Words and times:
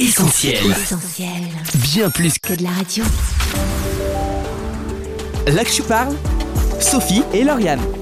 Essentiel. 0.00 0.64
Essentiel. 0.70 1.28
Bien 1.74 2.08
plus 2.08 2.38
Que 2.38 2.54
de 2.54 2.62
la 2.62 2.70
radio. 2.70 3.04
Là 5.46 5.62
que 5.62 5.70
tu 5.70 5.82
parles, 5.82 6.16
Sophie 6.80 7.22
et 7.34 7.44
Lauriane. 7.44 7.99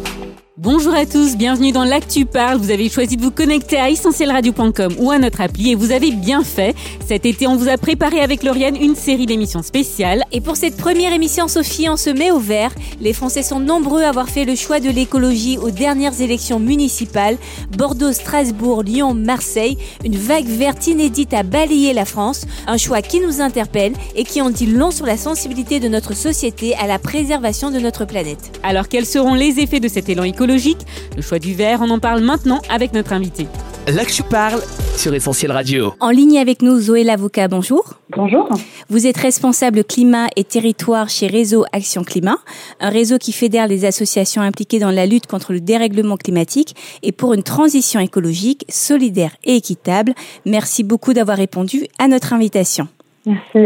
Bonjour 0.60 0.92
à 0.92 1.06
tous, 1.06 1.36
bienvenue 1.36 1.70
dans 1.70 1.84
l'Actu 1.84 2.26
Parle. 2.26 2.58
Vous 2.58 2.72
avez 2.72 2.88
choisi 2.88 3.16
de 3.16 3.22
vous 3.22 3.30
connecter 3.30 3.76
à 3.76 3.90
essentielradio.com 3.90 4.96
ou 4.98 5.12
à 5.12 5.18
notre 5.20 5.40
appli 5.40 5.70
et 5.70 5.76
vous 5.76 5.92
avez 5.92 6.10
bien 6.10 6.42
fait. 6.42 6.74
Cet 7.06 7.26
été, 7.26 7.46
on 7.46 7.54
vous 7.54 7.68
a 7.68 7.76
préparé 7.76 8.20
avec 8.22 8.42
Lauriane 8.42 8.74
une 8.74 8.96
série 8.96 9.26
d'émissions 9.26 9.62
spéciales. 9.62 10.24
Et 10.32 10.40
pour 10.40 10.56
cette 10.56 10.76
première 10.76 11.12
émission, 11.12 11.46
Sophie, 11.46 11.88
on 11.88 11.96
se 11.96 12.10
met 12.10 12.32
au 12.32 12.40
vert. 12.40 12.74
Les 13.00 13.12
Français 13.12 13.44
sont 13.44 13.60
nombreux 13.60 14.02
à 14.02 14.08
avoir 14.08 14.28
fait 14.28 14.44
le 14.44 14.56
choix 14.56 14.80
de 14.80 14.90
l'écologie 14.90 15.58
aux 15.58 15.70
dernières 15.70 16.20
élections 16.20 16.58
municipales. 16.58 17.36
Bordeaux, 17.76 18.10
Strasbourg, 18.10 18.82
Lyon, 18.82 19.14
Marseille. 19.14 19.78
Une 20.04 20.16
vague 20.16 20.48
verte 20.48 20.88
inédite 20.88 21.34
a 21.34 21.44
balayé 21.44 21.92
la 21.92 22.04
France. 22.04 22.46
Un 22.66 22.78
choix 22.78 23.00
qui 23.00 23.20
nous 23.20 23.40
interpelle 23.40 23.92
et 24.16 24.24
qui 24.24 24.42
en 24.42 24.50
dit 24.50 24.66
long 24.66 24.90
sur 24.90 25.06
la 25.06 25.18
sensibilité 25.18 25.78
de 25.78 25.86
notre 25.86 26.16
société 26.16 26.74
à 26.74 26.88
la 26.88 26.98
préservation 26.98 27.70
de 27.70 27.78
notre 27.78 28.06
planète. 28.06 28.58
Alors 28.64 28.88
quels 28.88 29.06
seront 29.06 29.34
les 29.34 29.60
effets 29.60 29.78
de 29.78 29.86
cet 29.86 30.08
élan 30.08 30.24
écologique? 30.24 30.47
Le 30.48 31.20
choix 31.20 31.38
du 31.38 31.52
vert, 31.52 31.80
on 31.82 31.90
en 31.90 31.98
parle 31.98 32.22
maintenant 32.22 32.62
avec 32.70 32.94
notre 32.94 33.12
invité. 33.12 33.46
Là 33.86 34.02
que 34.06 34.10
tu 34.10 34.22
parles 34.22 34.62
sur 34.96 35.12
Essentiel 35.12 35.52
Radio. 35.52 35.92
En 36.00 36.08
ligne 36.08 36.38
avec 36.38 36.62
nous, 36.62 36.80
Zoé 36.80 37.04
Lavocat, 37.04 37.48
bonjour. 37.48 37.84
Bonjour. 38.16 38.48
Vous 38.88 39.06
êtes 39.06 39.18
responsable 39.18 39.84
climat 39.84 40.28
et 40.36 40.44
territoire 40.44 41.10
chez 41.10 41.26
Réseau 41.26 41.66
Action 41.72 42.02
Climat, 42.02 42.38
un 42.80 42.88
réseau 42.88 43.18
qui 43.18 43.32
fédère 43.32 43.68
les 43.68 43.84
associations 43.84 44.40
impliquées 44.40 44.78
dans 44.78 44.90
la 44.90 45.04
lutte 45.04 45.26
contre 45.26 45.52
le 45.52 45.60
dérèglement 45.60 46.16
climatique 46.16 46.74
et 47.02 47.12
pour 47.12 47.34
une 47.34 47.42
transition 47.42 48.00
écologique, 48.00 48.64
solidaire 48.70 49.36
et 49.44 49.56
équitable. 49.56 50.14
Merci 50.46 50.82
beaucoup 50.82 51.12
d'avoir 51.12 51.36
répondu 51.36 51.88
à 51.98 52.08
notre 52.08 52.32
invitation. 52.32 52.88
Merci. 53.26 53.58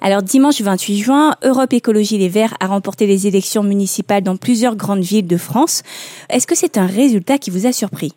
Alors 0.00 0.22
dimanche 0.22 0.60
28 0.60 0.98
juin, 0.98 1.34
Europe 1.42 1.72
Écologie 1.72 2.18
Les 2.18 2.28
Verts 2.28 2.54
a 2.60 2.66
remporté 2.66 3.06
les 3.06 3.26
élections 3.26 3.62
municipales 3.62 4.22
dans 4.22 4.36
plusieurs 4.36 4.76
grandes 4.76 5.02
villes 5.02 5.26
de 5.26 5.36
France. 5.36 5.82
Est-ce 6.28 6.46
que 6.46 6.54
c'est 6.54 6.76
un 6.78 6.86
résultat 6.86 7.38
qui 7.38 7.50
vous 7.50 7.66
a 7.66 7.72
surpris? 7.72 8.12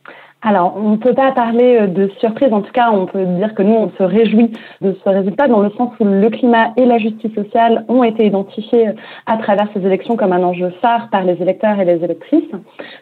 Alors, 0.48 0.76
on 0.78 0.92
ne 0.92 0.98
peut 0.98 1.16
pas 1.16 1.32
parler 1.32 1.80
euh, 1.82 1.88
de 1.88 2.08
surprise. 2.20 2.54
En 2.54 2.62
tout 2.62 2.72
cas, 2.72 2.92
on 2.92 3.08
peut 3.08 3.26
dire 3.26 3.56
que 3.56 3.64
nous, 3.64 3.74
on 3.74 3.90
se 3.98 4.04
réjouit 4.04 4.52
de 4.80 4.96
ce 5.04 5.10
résultat 5.10 5.48
dans 5.48 5.60
le 5.60 5.72
sens 5.72 5.92
où 6.00 6.04
le 6.06 6.30
climat 6.30 6.72
et 6.78 6.86
la 6.86 7.00
justice 7.00 7.34
sociale 7.34 7.84
ont 7.88 8.04
été 8.04 8.28
identifiés 8.28 8.90
à 9.26 9.38
travers 9.38 9.68
ces 9.74 9.84
élections 9.84 10.16
comme 10.16 10.34
un 10.34 10.44
enjeu 10.44 10.72
phare 10.82 11.10
par 11.10 11.24
les 11.24 11.42
électeurs 11.42 11.80
et 11.80 11.86
les 11.86 12.04
électrices. 12.04 12.52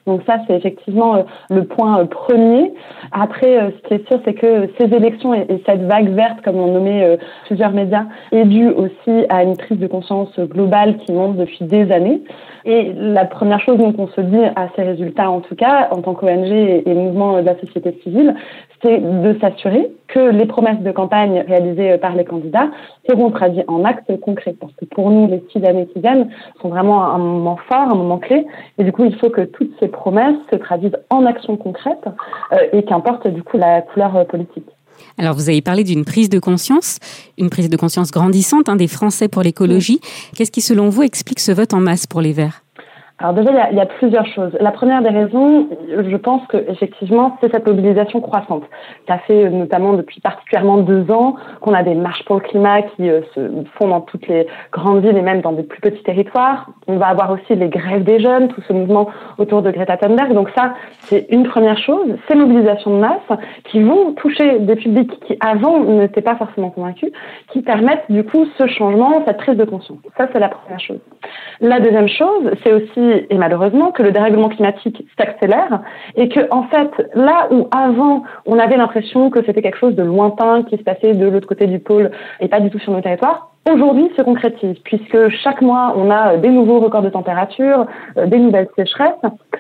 Donc 0.08 0.22
ça, 0.26 0.38
c'est 0.48 0.56
effectivement 0.56 1.16
euh, 1.16 1.24
le 1.50 1.66
point 1.66 2.00
euh, 2.00 2.06
premier. 2.06 2.74
Après, 3.12 3.62
euh, 3.62 3.72
ce 3.72 3.88
qui 3.88 3.94
est 3.96 4.08
sûr, 4.08 4.20
c'est 4.24 4.34
que 4.34 4.70
ces 4.80 4.94
élections 4.96 5.34
et 5.34 5.62
cette 5.66 5.84
vague 5.84 6.10
verte, 6.10 6.42
comme 6.44 6.56
l'ont 6.56 6.72
nommé 6.72 7.18
plusieurs 7.46 7.72
médias, 7.72 8.06
est 8.32 8.46
due 8.46 8.70
aussi 8.70 9.26
à 9.30 9.44
une 9.44 9.58
prise 9.58 9.80
de 9.80 9.88
conscience 9.88 10.38
globale 10.40 10.98
qui 10.98 11.12
monte 11.12 11.36
depuis 11.36 11.66
des 11.66 11.92
années. 11.92 12.22
Et 12.66 12.94
la 12.96 13.26
première 13.26 13.60
chose 13.60 13.78
qu'on 13.96 14.08
se 14.08 14.22
dit 14.22 14.44
à 14.56 14.70
ces 14.76 14.84
résultats, 14.84 15.30
en 15.30 15.42
tout 15.42 15.56
cas, 15.56 15.90
en 15.92 16.02
tant 16.02 16.14
qu'ONG 16.14 16.48
et, 16.48 16.90
et 16.90 16.94
mouvement 17.34 17.42
de 17.42 17.46
la 17.46 17.60
société 17.60 18.00
civile, 18.04 18.36
c'est 18.82 19.00
de 19.00 19.38
s'assurer 19.40 19.92
que 20.08 20.20
les 20.20 20.46
promesses 20.46 20.80
de 20.80 20.92
campagne 20.92 21.44
réalisées 21.48 21.98
par 21.98 22.16
les 22.16 22.26
candidats 22.26 22.70
seront 23.10 23.32
traduites 23.32 23.66
en 23.68 23.84
actes 23.84 24.20
concrets. 24.22 24.56
Parce 24.60 24.74
que 24.74 24.86
pour 24.86 25.10
nous, 25.10 25.28
les 25.28 25.44
six 25.52 25.64
années 25.66 25.88
qui 25.94 26.00
viennent 26.00 26.30
sont 26.62 26.70
vraiment 26.70 27.06
un 27.06 27.18
moment 27.18 27.58
fort, 27.68 27.90
un 27.90 27.96
moment 27.96 28.18
clé. 28.18 28.46
Et 28.78 28.84
du 28.84 28.92
coup, 28.92 29.06
il 29.06 29.16
faut 29.16 29.30
que 29.30 29.42
toutes 29.42 29.72
ces 29.80 29.88
promesses 29.88 30.38
se 30.52 30.58
traduisent 30.58 30.98
en 31.10 31.26
actions 31.26 31.58
concrètes 31.58 32.06
euh, 32.52 32.58
et 32.74 32.84
qu'importe 32.84 33.28
du 33.28 33.44
coup 33.44 33.58
la 33.58 33.82
couleur 33.82 34.16
euh, 34.16 34.24
politique. 34.24 34.68
Alors 35.18 35.36
vous 35.36 35.50
avez 35.50 35.62
parlé 35.62 35.84
d'une 35.84 36.06
prise 36.06 36.30
de 36.30 36.40
conscience, 36.40 37.00
une 37.38 37.50
prise 37.50 37.70
de 37.70 37.78
conscience 37.78 38.12
grandissante 38.12 38.70
hein, 38.70 38.76
des 38.76 38.88
Français 38.88 39.28
pour 39.28 39.42
l'écologie. 39.42 40.00
Qu'est-ce 40.36 40.52
qui 40.52 40.62
selon 40.62 40.90
vous 40.90 41.04
explique 41.04 41.40
ce 41.40 41.52
vote 41.52 41.74
en 41.74 41.80
masse 41.80 42.08
pour 42.08 42.22
les 42.22 42.32
Verts? 42.32 42.63
Alors 43.20 43.34
déjà, 43.36 43.70
il 43.72 43.78
y, 43.78 43.80
a, 43.80 43.86
plusieurs 43.86 44.26
choses. 44.26 44.52
La 44.60 44.72
première 44.72 45.04
des 45.04 45.10
raisons, 45.10 45.70
je 45.88 46.18
pense 46.18 46.46
que 46.48 46.58
effectivement, 46.68 47.38
c'est 47.40 47.52
cette 47.52 47.68
mobilisation 47.68 48.20
croissante. 48.22 48.64
Ça 49.08 49.20
fait 49.20 49.46
euh, 49.46 49.50
notamment 49.50 49.94
depuis 49.94 50.20
particulièrement 50.20 50.78
deux 50.78 51.10
ans 51.12 51.36
qu'on 51.62 51.76
a 51.76 51.84
des 51.84 51.94
marches 51.94 52.26
pour 52.26 52.38
le 52.38 52.42
climat 52.42 52.82
qui 52.82 53.08
euh, 53.10 53.22
se 53.36 53.40
font 53.78 53.90
dans 53.90 54.02
toutes 54.02 54.28
les 54.28 54.48
grandes 54.72 55.06
villes 55.06 55.16
et 55.16 55.22
même 55.22 55.42
dans 55.42 55.52
des 55.52 55.62
plus 55.62 55.80
petits 55.80 56.02
territoires. 56.02 56.72
On 56.88 56.98
va 56.98 57.08
avoir 57.08 57.32
aussi 57.32 57.56
les 57.56 57.70
grèves 57.70 58.04
des 58.04 58.20
jeunes, 58.20 58.48
tout 58.48 58.62
ce 58.68 58.74
mouvement 58.74 59.08
autour 59.38 59.62
de 59.62 59.72
Greta 59.72 59.98
Thunberg. 59.98 60.34
Donc 60.34 60.50
ça, 60.56 60.74
c'est 61.02 61.28
une 61.30 61.44
première 61.44 61.78
chose. 61.78 62.16
Ces 62.28 62.36
mobilisations 62.36 62.96
de 62.96 63.00
masse 63.00 63.40
qui 63.66 63.82
vont 63.82 64.14
toucher 64.14 64.60
des 64.60 64.76
publics 64.76 65.20
qui 65.28 65.38
avant 65.40 65.80
n'étaient 65.80 66.22
pas 66.22 66.36
forcément 66.36 66.70
convaincus, 66.70 67.12
qui 67.52 67.62
permettent 67.62 68.06
du 68.10 68.24
coup 68.24 68.46
ce 68.58 68.68
changement, 68.68 69.24
cette 69.26 69.38
prise 69.38 69.58
de 69.58 69.66
conscience. 69.66 70.00
Ça, 70.18 70.28
c'est 70.32 70.40
la 70.40 70.50
première 70.50 70.80
chose. 70.80 71.00
La 71.62 71.80
deuxième 71.80 72.08
chose, 72.08 72.52
c'est 72.64 72.74
aussi 72.74 73.26
et 73.30 73.38
malheureusement 73.38 73.92
que 73.92 74.04
le 74.04 74.12
dérèglement 74.12 74.50
climatique 74.50 75.06
s'accélère 75.18 75.82
et 76.16 76.30
que 76.30 76.42
en 76.52 76.64
fait 76.64 76.92
là 77.16 77.48
où 77.52 77.68
avant 77.72 78.24
on 78.46 78.60
avait 78.60 78.78
l'impression 78.78 79.30
que 79.30 79.44
c'était 79.46 79.62
quelque 79.62 79.78
chose 79.78 79.96
de 79.96 80.04
lointain 80.04 80.64
qui 80.64 80.78
se 80.78 80.84
passait 80.84 81.14
de 81.14 81.28
l'autre 81.28 81.48
côté 81.48 81.68
du 81.68 81.80
pôle 81.80 82.12
et 82.40 82.48
pas 82.48 82.60
du 82.60 82.70
tout 82.70 82.80
sur 82.80 82.92
nos 82.92 83.02
territoires 83.02 83.53
aujourd'hui 83.72 84.10
se 84.18 84.22
concrétise, 84.22 84.78
puisque 84.84 85.30
chaque 85.30 85.62
mois, 85.62 85.94
on 85.96 86.10
a 86.10 86.38
des 86.38 86.50
nouveaux 86.50 86.80
records 86.80 87.02
de 87.02 87.10
température, 87.10 87.86
euh, 88.18 88.26
des 88.26 88.40
nouvelles 88.40 88.68
sécheresses. 88.76 89.14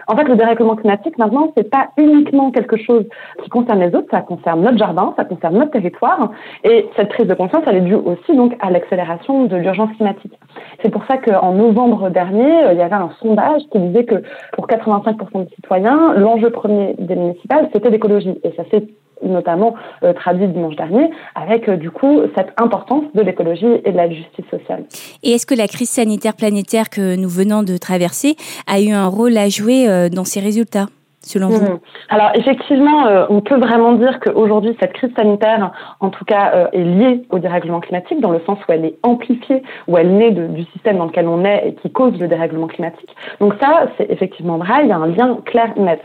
En 0.07 0.15
fait, 0.15 0.23
le 0.25 0.35
dérèglement 0.35 0.75
climatique, 0.75 1.17
maintenant, 1.17 1.51
c'est 1.55 1.69
pas 1.69 1.89
uniquement 1.97 2.51
quelque 2.51 2.77
chose 2.77 3.05
qui 3.41 3.49
concerne 3.49 3.79
les 3.79 3.95
autres, 3.95 4.07
ça 4.11 4.21
concerne 4.21 4.61
notre 4.61 4.77
jardin, 4.77 5.13
ça 5.15 5.25
concerne 5.25 5.57
notre 5.57 5.71
territoire. 5.71 6.31
Et 6.63 6.89
cette 6.95 7.09
prise 7.09 7.27
de 7.27 7.33
conscience, 7.33 7.63
elle 7.67 7.77
est 7.77 7.81
due 7.81 7.95
aussi 7.95 8.35
donc 8.35 8.55
à 8.59 8.69
l'accélération 8.69 9.45
de 9.45 9.55
l'urgence 9.55 9.91
climatique. 9.95 10.37
C'est 10.81 10.89
pour 10.89 11.05
ça 11.05 11.17
qu'en 11.17 11.53
novembre 11.53 12.09
dernier, 12.09 12.65
euh, 12.65 12.73
il 12.73 12.79
y 12.79 12.81
avait 12.81 12.93
un 12.95 13.11
sondage 13.21 13.61
qui 13.71 13.79
disait 13.79 14.05
que 14.05 14.23
pour 14.53 14.67
85% 14.67 15.45
des 15.45 15.55
citoyens, 15.55 16.13
l'enjeu 16.15 16.49
premier 16.49 16.95
des 16.99 17.15
municipales, 17.15 17.69
c'était 17.73 17.89
l'écologie. 17.89 18.39
Et 18.43 18.51
ça 18.57 18.63
s'est 18.71 18.85
notamment 19.21 19.75
euh, 20.03 20.13
traduit 20.13 20.47
dimanche 20.47 20.75
dernier, 20.75 21.09
avec 21.35 21.69
euh, 21.69 21.77
du 21.77 21.91
coup 21.91 22.21
cette 22.35 22.49
importance 22.57 23.05
de 23.13 23.21
l'écologie 23.21 23.81
et 23.85 23.91
de 23.91 23.97
la 23.97 24.09
justice 24.09 24.45
sociale. 24.49 24.85
Et 25.23 25.31
est-ce 25.31 25.45
que 25.45 25.55
la 25.55 25.67
crise 25.67 25.89
sanitaire 25.89 26.35
planétaire 26.35 26.89
que 26.89 27.15
nous 27.15 27.29
venons 27.29 27.63
de 27.63 27.77
traverser 27.77 28.35
a 28.67 28.81
eu 28.81 28.91
un 28.91 29.07
rôle 29.07 29.37
à 29.37 29.49
jouer 29.49 29.87
euh, 29.87 30.09
dans 30.09 30.25
ces 30.25 30.39
résultats? 30.39 30.87
Mhm. 31.35 31.79
Alors 32.09 32.31
effectivement, 32.35 33.07
euh, 33.07 33.25
on 33.29 33.41
peut 33.41 33.57
vraiment 33.57 33.93
dire 33.93 34.19
qu'aujourd'hui, 34.19 34.75
cette 34.79 34.93
crise 34.93 35.11
sanitaire, 35.15 35.71
en 35.99 36.09
tout 36.09 36.25
cas, 36.25 36.51
euh, 36.53 36.67
est 36.73 36.83
liée 36.83 37.23
au 37.31 37.39
dérèglement 37.39 37.79
climatique, 37.79 38.19
dans 38.19 38.31
le 38.31 38.41
sens 38.45 38.59
où 38.67 38.71
elle 38.71 38.85
est 38.85 38.97
amplifiée, 39.03 39.63
où 39.87 39.97
elle 39.97 40.15
naît 40.15 40.31
du 40.31 40.63
système 40.73 40.97
dans 40.97 41.05
lequel 41.05 41.27
on 41.27 41.45
est 41.45 41.69
et 41.69 41.73
qui 41.75 41.91
cause 41.91 42.19
le 42.19 42.27
dérèglement 42.27 42.67
climatique. 42.67 43.15
Donc 43.39 43.53
ça, 43.61 43.87
c'est 43.97 44.09
effectivement 44.11 44.57
vrai, 44.57 44.81
il 44.83 44.89
y 44.89 44.91
a 44.91 44.97
un 44.97 45.07
lien 45.07 45.37
clair 45.45 45.71
et 45.77 45.79
net. 45.79 46.01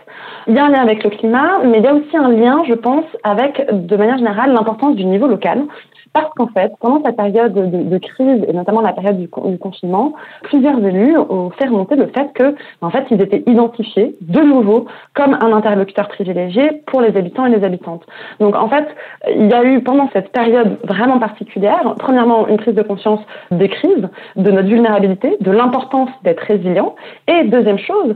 Il 0.46 0.54
y 0.54 0.58
a 0.58 0.64
un 0.64 0.70
lien 0.70 0.82
avec 0.82 1.02
le 1.02 1.10
climat, 1.10 1.58
mais 1.64 1.78
il 1.78 1.84
y 1.84 1.88
a 1.88 1.94
aussi 1.94 2.16
un 2.16 2.30
lien, 2.30 2.62
je 2.68 2.74
pense, 2.74 3.04
avec, 3.24 3.66
de 3.70 3.96
manière 3.96 4.18
générale, 4.18 4.52
l'importance 4.52 4.94
du 4.94 5.04
niveau 5.04 5.26
local. 5.26 5.64
Parce 6.12 6.30
qu'en 6.34 6.48
fait, 6.48 6.72
pendant 6.80 7.02
cette 7.04 7.16
période 7.16 7.52
de, 7.52 7.98
crise, 7.98 8.44
et 8.46 8.52
notamment 8.52 8.80
la 8.80 8.92
période 8.92 9.18
du, 9.18 9.28
confinement, 9.28 10.14
plusieurs 10.42 10.84
élus 10.84 11.16
ont 11.18 11.50
fait 11.50 11.66
remonter 11.66 11.96
le 11.96 12.06
fait 12.06 12.32
que, 12.34 12.54
en 12.80 12.90
fait, 12.90 13.04
ils 13.10 13.20
étaient 13.20 13.42
identifiés 13.46 14.16
de 14.20 14.40
nouveau 14.40 14.86
comme 15.14 15.36
un 15.40 15.52
interlocuteur 15.52 16.08
privilégié 16.08 16.82
pour 16.86 17.00
les 17.00 17.16
habitants 17.16 17.46
et 17.46 17.50
les 17.50 17.64
habitantes. 17.64 18.04
Donc, 18.40 18.56
en 18.56 18.68
fait, 18.68 18.86
il 19.34 19.48
y 19.48 19.54
a 19.54 19.64
eu 19.64 19.82
pendant 19.82 20.08
cette 20.12 20.30
période 20.32 20.78
vraiment 20.84 21.18
particulière, 21.18 21.94
premièrement, 21.98 22.48
une 22.48 22.56
prise 22.56 22.74
de 22.74 22.82
conscience 22.82 23.20
des 23.50 23.68
crises, 23.68 24.08
de 24.36 24.50
notre 24.50 24.68
vulnérabilité, 24.68 25.36
de 25.40 25.50
l'importance 25.50 26.10
d'être 26.24 26.40
résilient, 26.40 26.94
et 27.26 27.44
deuxième 27.44 27.78
chose, 27.78 28.14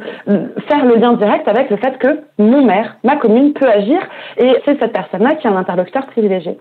faire 0.69 0.84
le 0.84 0.97
lien 0.97 1.12
direct 1.14 1.48
avec 1.48 1.70
le 1.70 1.76
fait 1.76 1.98
que 1.98 2.20
mon 2.38 2.64
maire, 2.64 2.97
ma 3.04 3.16
commune 3.16 3.52
peut 3.52 3.69
agir, 3.69 4.00
et 4.38 4.56
c'est 4.64 4.78
cette 4.81 4.92
personne-là 4.92 5.34
qui 5.36 5.47
est 5.47 5.50
un 5.50 5.56
interlocuteur 5.56 6.06
privilégié. 6.06 6.58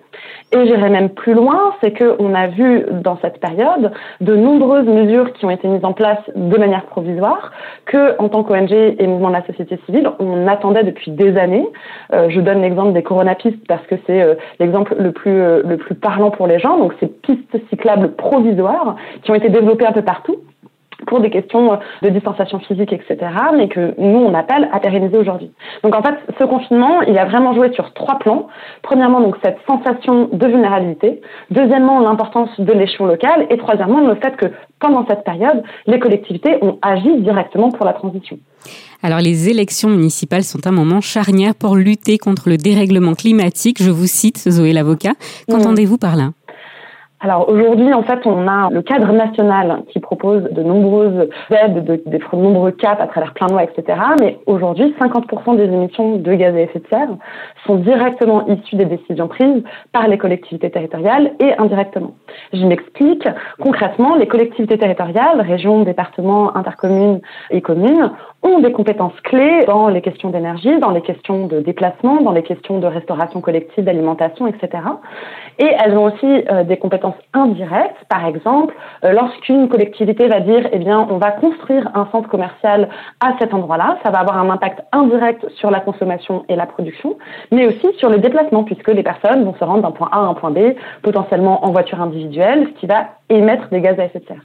Et 0.53 0.65
j'irais 0.65 0.89
même 0.89 1.09
loin, 1.27 1.73
c'est 1.81 1.97
qu'on 1.97 2.33
a 2.33 2.47
vu 2.47 2.85
dans 2.91 3.17
cette 3.21 3.39
période 3.39 3.91
de 4.21 4.35
nombreuses 4.35 4.87
mesures 4.87 5.33
qui 5.33 5.45
ont 5.45 5.49
été 5.49 5.67
mises 5.67 5.85
en 5.85 5.93
place 5.93 6.19
de 6.35 6.57
manière 6.57 6.85
provisoire, 6.85 7.51
que 7.85 8.19
en 8.19 8.29
tant 8.29 8.43
qu'ONG 8.43 8.71
et 8.71 9.07
mouvement 9.07 9.29
de 9.29 9.33
la 9.33 9.45
société 9.45 9.79
civile, 9.85 10.09
on 10.19 10.47
attendait 10.47 10.83
depuis 10.83 11.11
des 11.11 11.37
années. 11.37 11.67
Euh, 12.13 12.29
je 12.29 12.39
donne 12.41 12.61
l'exemple 12.61 12.93
des 12.93 13.03
coronapistes 13.03 13.65
parce 13.67 13.85
que 13.87 13.95
c'est 14.07 14.21
euh, 14.21 14.35
l'exemple 14.59 14.95
le 14.97 15.11
plus 15.11 15.41
euh, 15.41 15.61
le 15.65 15.77
plus 15.77 15.95
parlant 15.95 16.31
pour 16.31 16.47
les 16.47 16.59
gens. 16.59 16.77
Donc 16.77 16.93
ces 16.99 17.07
pistes 17.07 17.57
cyclables 17.69 18.13
provisoires 18.13 18.95
qui 19.23 19.31
ont 19.31 19.35
été 19.35 19.49
développées 19.49 19.85
un 19.85 19.91
peu 19.91 20.01
partout 20.01 20.37
pour 21.07 21.19
des 21.19 21.29
questions 21.29 21.79
de 22.01 22.09
distanciation 22.09 22.59
physique, 22.59 22.93
etc., 22.93 23.17
mais 23.55 23.67
que 23.67 23.93
nous, 23.97 24.19
on 24.19 24.33
appelle 24.33 24.69
à 24.71 24.79
pérenniser 24.79 25.17
aujourd'hui. 25.17 25.51
Donc 25.83 25.95
en 25.95 26.01
fait, 26.01 26.15
ce 26.39 26.45
confinement, 26.45 27.01
il 27.01 27.17
a 27.17 27.25
vraiment 27.25 27.53
joué 27.53 27.71
sur 27.73 27.93
trois 27.93 28.19
plans. 28.19 28.47
Premièrement, 28.81 29.21
donc 29.21 29.35
cette 29.43 29.57
sensation 29.67 30.29
de 30.31 30.47
vulnérabilité. 30.47 31.21
Deuxièmement, 31.49 31.99
l'importance 31.99 32.49
de 32.59 32.73
l'échelon 32.73 33.05
local. 33.05 33.47
Et 33.49 33.57
troisièmement, 33.57 34.01
le 34.01 34.15
fait 34.15 34.35
que 34.35 34.47
pendant 34.79 35.05
cette 35.07 35.23
période, 35.23 35.63
les 35.85 35.99
collectivités 35.99 36.57
ont 36.61 36.77
agi 36.81 37.21
directement 37.21 37.69
pour 37.69 37.85
la 37.85 37.93
transition. 37.93 38.37
Alors 39.03 39.19
les 39.19 39.49
élections 39.49 39.89
municipales 39.89 40.43
sont 40.43 40.67
un 40.67 40.71
moment 40.71 41.01
charnière 41.01 41.55
pour 41.55 41.75
lutter 41.75 42.17
contre 42.17 42.49
le 42.49 42.57
dérèglement 42.57 43.15
climatique. 43.15 43.81
Je 43.81 43.89
vous 43.89 44.05
cite, 44.05 44.37
Zoé 44.37 44.73
l'avocat. 44.73 45.13
Qu'entendez-vous 45.49 45.97
par 45.97 46.15
là? 46.15 46.31
Alors 47.23 47.47
aujourd'hui, 47.49 47.93
en 47.93 48.01
fait, 48.01 48.25
on 48.25 48.47
a 48.47 48.69
le 48.71 48.81
cadre 48.81 49.11
national 49.13 49.83
qui 49.89 49.99
propose 49.99 50.41
de 50.41 50.63
nombreuses 50.63 51.29
aides, 51.51 51.85
de, 51.85 52.19
nombreux 52.33 52.71
caps 52.71 52.99
à 52.99 53.05
travers 53.05 53.33
plein 53.35 53.45
de 53.45 53.51
lois, 53.51 53.63
etc. 53.63 53.99
Mais 54.19 54.39
aujourd'hui, 54.47 54.95
50% 54.99 55.55
des 55.55 55.65
émissions 55.65 56.15
de 56.15 56.33
gaz 56.33 56.55
à 56.55 56.61
effet 56.61 56.79
de 56.79 56.87
serre 56.89 57.09
sont 57.67 57.75
directement 57.75 58.47
issues 58.47 58.75
des 58.75 58.85
décisions 58.85 59.27
prises 59.27 59.63
par 59.91 60.07
les 60.07 60.17
collectivités 60.17 60.71
territoriales 60.71 61.33
et 61.39 61.53
indirectement. 61.59 62.15
Je 62.53 62.65
m'explique. 62.65 63.27
Concrètement, 63.61 64.15
les 64.15 64.27
collectivités 64.27 64.79
territoriales, 64.79 65.41
régions, 65.41 65.83
départements, 65.83 66.57
intercommunes 66.57 67.21
et 67.51 67.61
communes 67.61 68.11
ont 68.43 68.59
des 68.59 68.71
compétences 68.71 69.19
clés 69.23 69.63
dans 69.67 69.89
les 69.89 70.01
questions 70.01 70.31
d'énergie, 70.31 70.79
dans 70.79 70.89
les 70.89 71.01
questions 71.01 71.45
de 71.45 71.59
déplacement, 71.59 72.21
dans 72.21 72.31
les 72.31 72.41
questions 72.41 72.79
de 72.79 72.87
restauration 72.87 73.41
collective, 73.41 73.83
d'alimentation, 73.83 74.47
etc. 74.47 74.69
Et 75.59 75.69
elles 75.83 75.95
ont 75.95 76.05
aussi 76.05 76.43
euh, 76.51 76.63
des 76.63 76.77
compétences 76.77 77.10
indirectes. 77.33 77.97
Par 78.09 78.25
exemple, 78.25 78.75
euh, 79.03 79.11
lorsqu'une 79.11 79.69
collectivité 79.69 80.27
va 80.27 80.39
dire, 80.39 80.67
eh 80.71 80.79
bien, 80.79 81.07
on 81.09 81.17
va 81.17 81.31
construire 81.31 81.89
un 81.93 82.07
centre 82.11 82.29
commercial 82.29 82.89
à 83.19 83.35
cet 83.39 83.53
endroit-là, 83.53 83.97
ça 84.03 84.11
va 84.11 84.19
avoir 84.19 84.37
un 84.37 84.49
impact 84.49 84.81
indirect 84.91 85.47
sur 85.55 85.71
la 85.71 85.79
consommation 85.79 86.45
et 86.49 86.55
la 86.55 86.65
production, 86.65 87.17
mais 87.51 87.67
aussi 87.67 87.87
sur 87.97 88.09
le 88.09 88.19
déplacement, 88.19 88.63
puisque 88.63 88.89
les 88.89 89.03
personnes 89.03 89.43
vont 89.43 89.55
se 89.55 89.63
rendre 89.63 89.83
d'un 89.83 89.91
point 89.91 90.09
A 90.11 90.17
à 90.17 90.21
un 90.21 90.33
point 90.33 90.51
B, 90.51 90.75
potentiellement 91.01 91.65
en 91.65 91.71
voiture 91.71 92.01
individuelle, 92.01 92.67
ce 92.73 92.79
qui 92.79 92.87
va 92.87 93.07
émettre 93.29 93.69
des 93.69 93.81
gaz 93.81 93.99
à 93.99 94.05
effet 94.05 94.19
de 94.19 94.25
serre. 94.25 94.41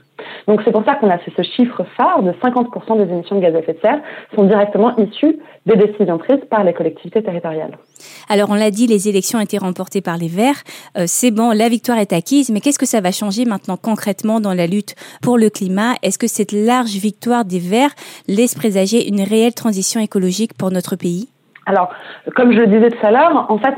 Donc 0.47 0.61
c'est 0.63 0.71
pour 0.71 0.83
ça 0.85 0.95
qu'on 0.95 1.09
a 1.09 1.17
fait 1.17 1.31
ce 1.35 1.43
chiffre 1.43 1.83
phare 1.95 2.23
de 2.23 2.31
50% 2.31 3.05
des 3.05 3.11
émissions 3.11 3.35
de 3.35 3.41
gaz 3.41 3.53
à 3.55 3.59
effet 3.59 3.73
de 3.73 3.79
serre 3.81 3.99
sont 4.35 4.45
directement 4.45 4.95
issues 4.97 5.37
des 5.65 5.75
décisions 5.75 6.17
prises 6.17 6.43
par 6.49 6.63
les 6.63 6.73
collectivités 6.73 7.21
territoriales. 7.21 7.77
Alors 8.29 8.49
on 8.49 8.55
l'a 8.55 8.71
dit, 8.71 8.87
les 8.87 9.09
élections 9.09 9.39
été 9.39 9.57
remportées 9.57 10.01
par 10.01 10.17
les 10.17 10.27
Verts. 10.27 10.63
Euh, 10.97 11.03
c'est 11.07 11.31
bon, 11.31 11.51
la 11.51 11.67
victoire 11.67 11.97
est 11.97 12.13
acquise, 12.13 12.49
mais 12.49 12.56
qu'est-ce 12.59 12.79
que 12.79 12.85
ça 12.85 13.01
va 13.01 13.11
changer 13.11 13.45
maintenant 13.45 13.77
concrètement 13.77 14.39
dans 14.39 14.53
la 14.53 14.67
lutte 14.67 14.95
pour 15.21 15.37
le 15.37 15.49
climat? 15.49 15.95
Est-ce 16.03 16.17
que 16.17 16.27
cette 16.27 16.51
large 16.51 16.95
victoire 16.95 17.45
des 17.45 17.59
Verts 17.59 17.93
laisse 18.27 18.55
présager 18.55 19.07
une 19.07 19.21
réelle 19.21 19.53
transition 19.53 19.99
écologique 19.99 20.53
pour 20.53 20.71
notre 20.71 20.95
pays? 20.95 21.29
Alors, 21.67 21.89
comme 22.35 22.53
je 22.53 22.59
le 22.59 22.67
disais 22.67 22.89
tout 22.89 23.05
à 23.05 23.11
l'heure, 23.11 23.45
en 23.49 23.57
fait, 23.57 23.75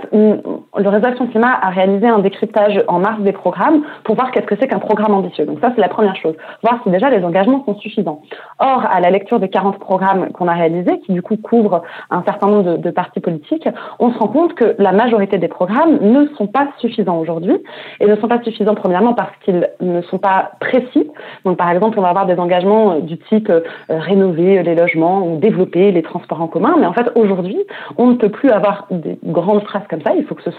le 0.78 0.88
réseau 0.88 1.08
Climat 1.32 1.60
a 1.62 1.70
réalisé 1.70 2.08
un 2.08 2.20
décryptage 2.20 2.84
en 2.88 3.00
mars 3.00 3.20
des 3.22 3.32
programmes 3.32 3.84
pour 4.04 4.16
voir 4.16 4.32
qu'est-ce 4.32 4.46
que 4.46 4.56
c'est 4.60 4.68
qu'un 4.68 4.80
programme 4.80 5.14
ambitieux. 5.14 5.46
Donc 5.46 5.60
ça, 5.62 5.72
c'est 5.76 5.82
la 5.82 5.90
première 5.90 6.16
chose. 6.16 6.36
Voir 6.64 6.80
si 6.84 6.90
déjà 6.92 7.10
les 7.10 7.24
engagements 7.24 7.64
sont 7.66 7.76
suffisants. 7.76 8.22
Or, 8.60 8.86
à 8.90 9.00
la 9.00 9.10
lecture 9.10 9.40
des 9.40 9.50
40 9.50 9.80
programmes 9.80 10.32
qu'on 10.32 10.48
a 10.48 10.54
réalisés, 10.54 11.00
qui 11.06 11.14
du 11.14 11.22
coup 11.22 11.38
couvrent 11.38 11.82
un 12.10 12.24
certain 12.24 12.48
nombre 12.48 12.72
de, 12.72 12.78
de, 12.78 12.92
partis 12.92 13.20
politiques, 13.20 13.68
on 14.00 14.12
se 14.14 14.18
rend 14.20 14.28
compte 14.28 14.54
que 14.54 14.76
la 14.78 14.92
majorité 14.92 15.38
des 15.38 15.48
programmes 15.48 15.98
ne 16.02 16.28
sont 16.38 16.48
pas 16.48 16.68
suffisants 16.78 17.18
aujourd'hui. 17.18 17.58
Et 18.00 18.06
ne 18.06 18.16
sont 18.18 18.28
pas 18.28 18.42
suffisants 18.44 18.76
premièrement 18.76 19.14
parce 19.14 19.32
qu'ils 19.44 19.68
ne 19.82 20.02
sont 20.04 20.20
pas 20.20 20.52
précis. 20.60 21.10
Donc 21.46 21.58
par 21.58 21.70
exemple, 21.72 21.98
on 21.98 22.02
va 22.02 22.10
avoir 22.10 22.26
des 22.26 22.38
engagements 22.38 23.00
du 23.00 23.18
type 23.18 23.50
euh, 23.50 23.62
rénover 23.90 24.62
les 24.64 24.76
logements 24.76 25.28
ou 25.28 25.38
développer 25.38 25.92
les 25.92 26.04
transports 26.04 26.42
en 26.42 26.48
commun. 26.48 26.76
Mais 26.80 26.86
en 26.86 26.94
fait, 26.94 27.10
aujourd'hui, 27.16 27.58
on 27.98 28.08
ne 28.08 28.16
peut 28.16 28.30
plus 28.30 28.50
avoir 28.50 28.86
des 28.92 29.18
grandes 29.24 29.64
phrases 29.64 29.88
comme 29.90 30.02
ça. 30.02 30.14
Il 30.16 30.26
faut 30.26 30.36
que 30.36 30.44
ce 30.44 30.52
soit 30.52 30.59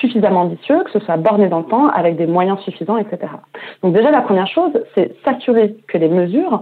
suffisamment 0.00 0.42
ambitieux, 0.42 0.82
que 0.84 0.90
ce 0.90 1.00
soit 1.00 1.16
borné 1.16 1.48
dans 1.48 1.58
le 1.58 1.64
temps, 1.64 1.88
avec 1.88 2.16
des 2.16 2.26
moyens 2.26 2.58
suffisants, 2.60 2.96
etc. 2.96 3.32
Donc 3.82 3.94
déjà, 3.94 4.10
la 4.10 4.22
première 4.22 4.46
chose, 4.46 4.72
c'est 4.94 5.14
s'assurer 5.24 5.76
que 5.88 5.98
les 5.98 6.08
mesures 6.08 6.60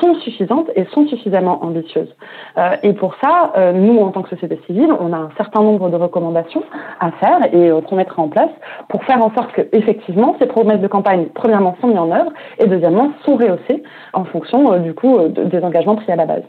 sont 0.00 0.14
suffisantes 0.16 0.70
et 0.74 0.84
sont 0.86 1.06
suffisamment 1.06 1.64
ambitieuses. 1.64 2.14
Euh, 2.58 2.76
et 2.82 2.92
pour 2.92 3.14
ça, 3.22 3.52
euh, 3.56 3.72
nous, 3.72 3.98
en 3.98 4.10
tant 4.10 4.22
que 4.22 4.30
société 4.30 4.60
civile, 4.66 4.92
on 4.98 5.12
a 5.12 5.16
un 5.16 5.30
certain 5.36 5.62
nombre 5.62 5.88
de 5.88 5.96
recommandations 5.96 6.62
à 7.00 7.10
faire 7.12 7.38
et 7.52 7.70
euh, 7.70 7.80
qu'on 7.80 7.96
mettra 7.96 8.22
en 8.22 8.28
place 8.28 8.50
pour 8.88 9.04
faire 9.04 9.22
en 9.22 9.32
sorte 9.34 9.52
que, 9.52 9.62
effectivement, 9.72 10.36
ces 10.40 10.46
promesses 10.46 10.80
de 10.80 10.88
campagne, 10.88 11.26
premièrement, 11.34 11.76
sont 11.80 11.88
mises 11.88 11.98
en 11.98 12.10
œuvre 12.10 12.32
et 12.58 12.66
deuxièmement, 12.66 13.12
sont 13.24 13.36
rehaussées 13.36 13.82
en 14.12 14.24
fonction, 14.24 14.78
du 14.78 14.94
coup, 14.94 15.18
des 15.28 15.62
engagements 15.62 15.96
pris 15.96 16.12
à 16.12 16.16
la 16.16 16.26
base. 16.26 16.42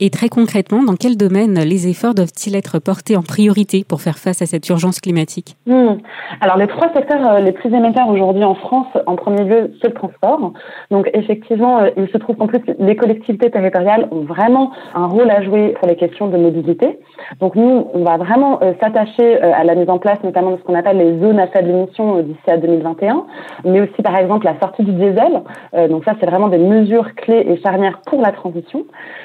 Et 0.00 0.10
très 0.10 0.28
concrètement, 0.28 0.82
dans 0.82 0.96
quel 0.96 1.16
domaine 1.16 1.54
les 1.60 1.88
efforts 1.88 2.14
doivent-ils 2.14 2.56
être 2.56 2.78
portés 2.78 3.16
en 3.16 3.22
priorité 3.22 3.84
pour 3.88 4.00
faire 4.00 4.18
face 4.18 4.42
à 4.42 4.46
cette 4.46 4.68
urgence 4.68 5.00
climatique? 5.00 5.56
Hmm. 5.66 5.96
Alors 6.40 6.56
les 6.56 6.66
trois 6.66 6.92
secteurs 6.92 7.26
euh, 7.26 7.40
les 7.40 7.52
plus 7.52 7.72
émetteurs 7.72 8.08
aujourd'hui 8.08 8.44
en 8.44 8.54
France, 8.54 8.88
en 9.06 9.16
premier 9.16 9.44
lieu, 9.44 9.72
c'est 9.80 9.88
le 9.88 9.94
transport. 9.94 10.52
Donc 10.90 11.10
effectivement, 11.14 11.80
euh, 11.80 11.90
il 11.96 12.08
se 12.08 12.18
trouve 12.18 12.36
qu'en 12.36 12.46
plus 12.46 12.60
les 12.78 12.96
collectivités 12.96 13.50
territoriales 13.50 14.08
ont 14.10 14.22
vraiment 14.22 14.70
un 14.94 15.06
rôle 15.06 15.30
à 15.30 15.42
jouer 15.42 15.74
sur 15.78 15.88
les 15.88 15.96
questions 15.96 16.28
de 16.28 16.36
mobilité. 16.36 16.98
Donc 17.40 17.54
nous, 17.54 17.88
on 17.94 18.04
va 18.04 18.16
vraiment 18.16 18.58
euh, 18.62 18.72
s'attacher 18.80 19.40
à 19.40 19.64
la 19.64 19.74
mise 19.74 19.88
en 19.88 19.98
place 19.98 20.18
notamment 20.22 20.52
de 20.52 20.56
ce 20.58 20.62
qu'on 20.62 20.74
appelle 20.74 20.98
les 20.98 21.18
zones 21.20 21.38
à 21.38 21.46
faible 21.48 21.70
émission 21.70 22.20
d'ici 22.20 22.50
à 22.50 22.56
2021, 22.56 23.24
mais 23.64 23.80
aussi 23.80 24.02
par 24.02 24.16
exemple 24.16 24.44
la 24.44 24.58
sortie 24.60 24.82
du 24.82 24.92
diesel. 24.92 25.42
donc 25.88 26.04
ça, 26.04 26.14
c'est 26.20 26.26
vraiment 26.26 26.48
des 26.48 26.58
mesures 26.58 27.14
clés 27.14 27.44
et 27.48 27.60
charnières 27.62 28.00
pour 28.06 28.20
la 28.20 28.32
transition. 28.32 28.84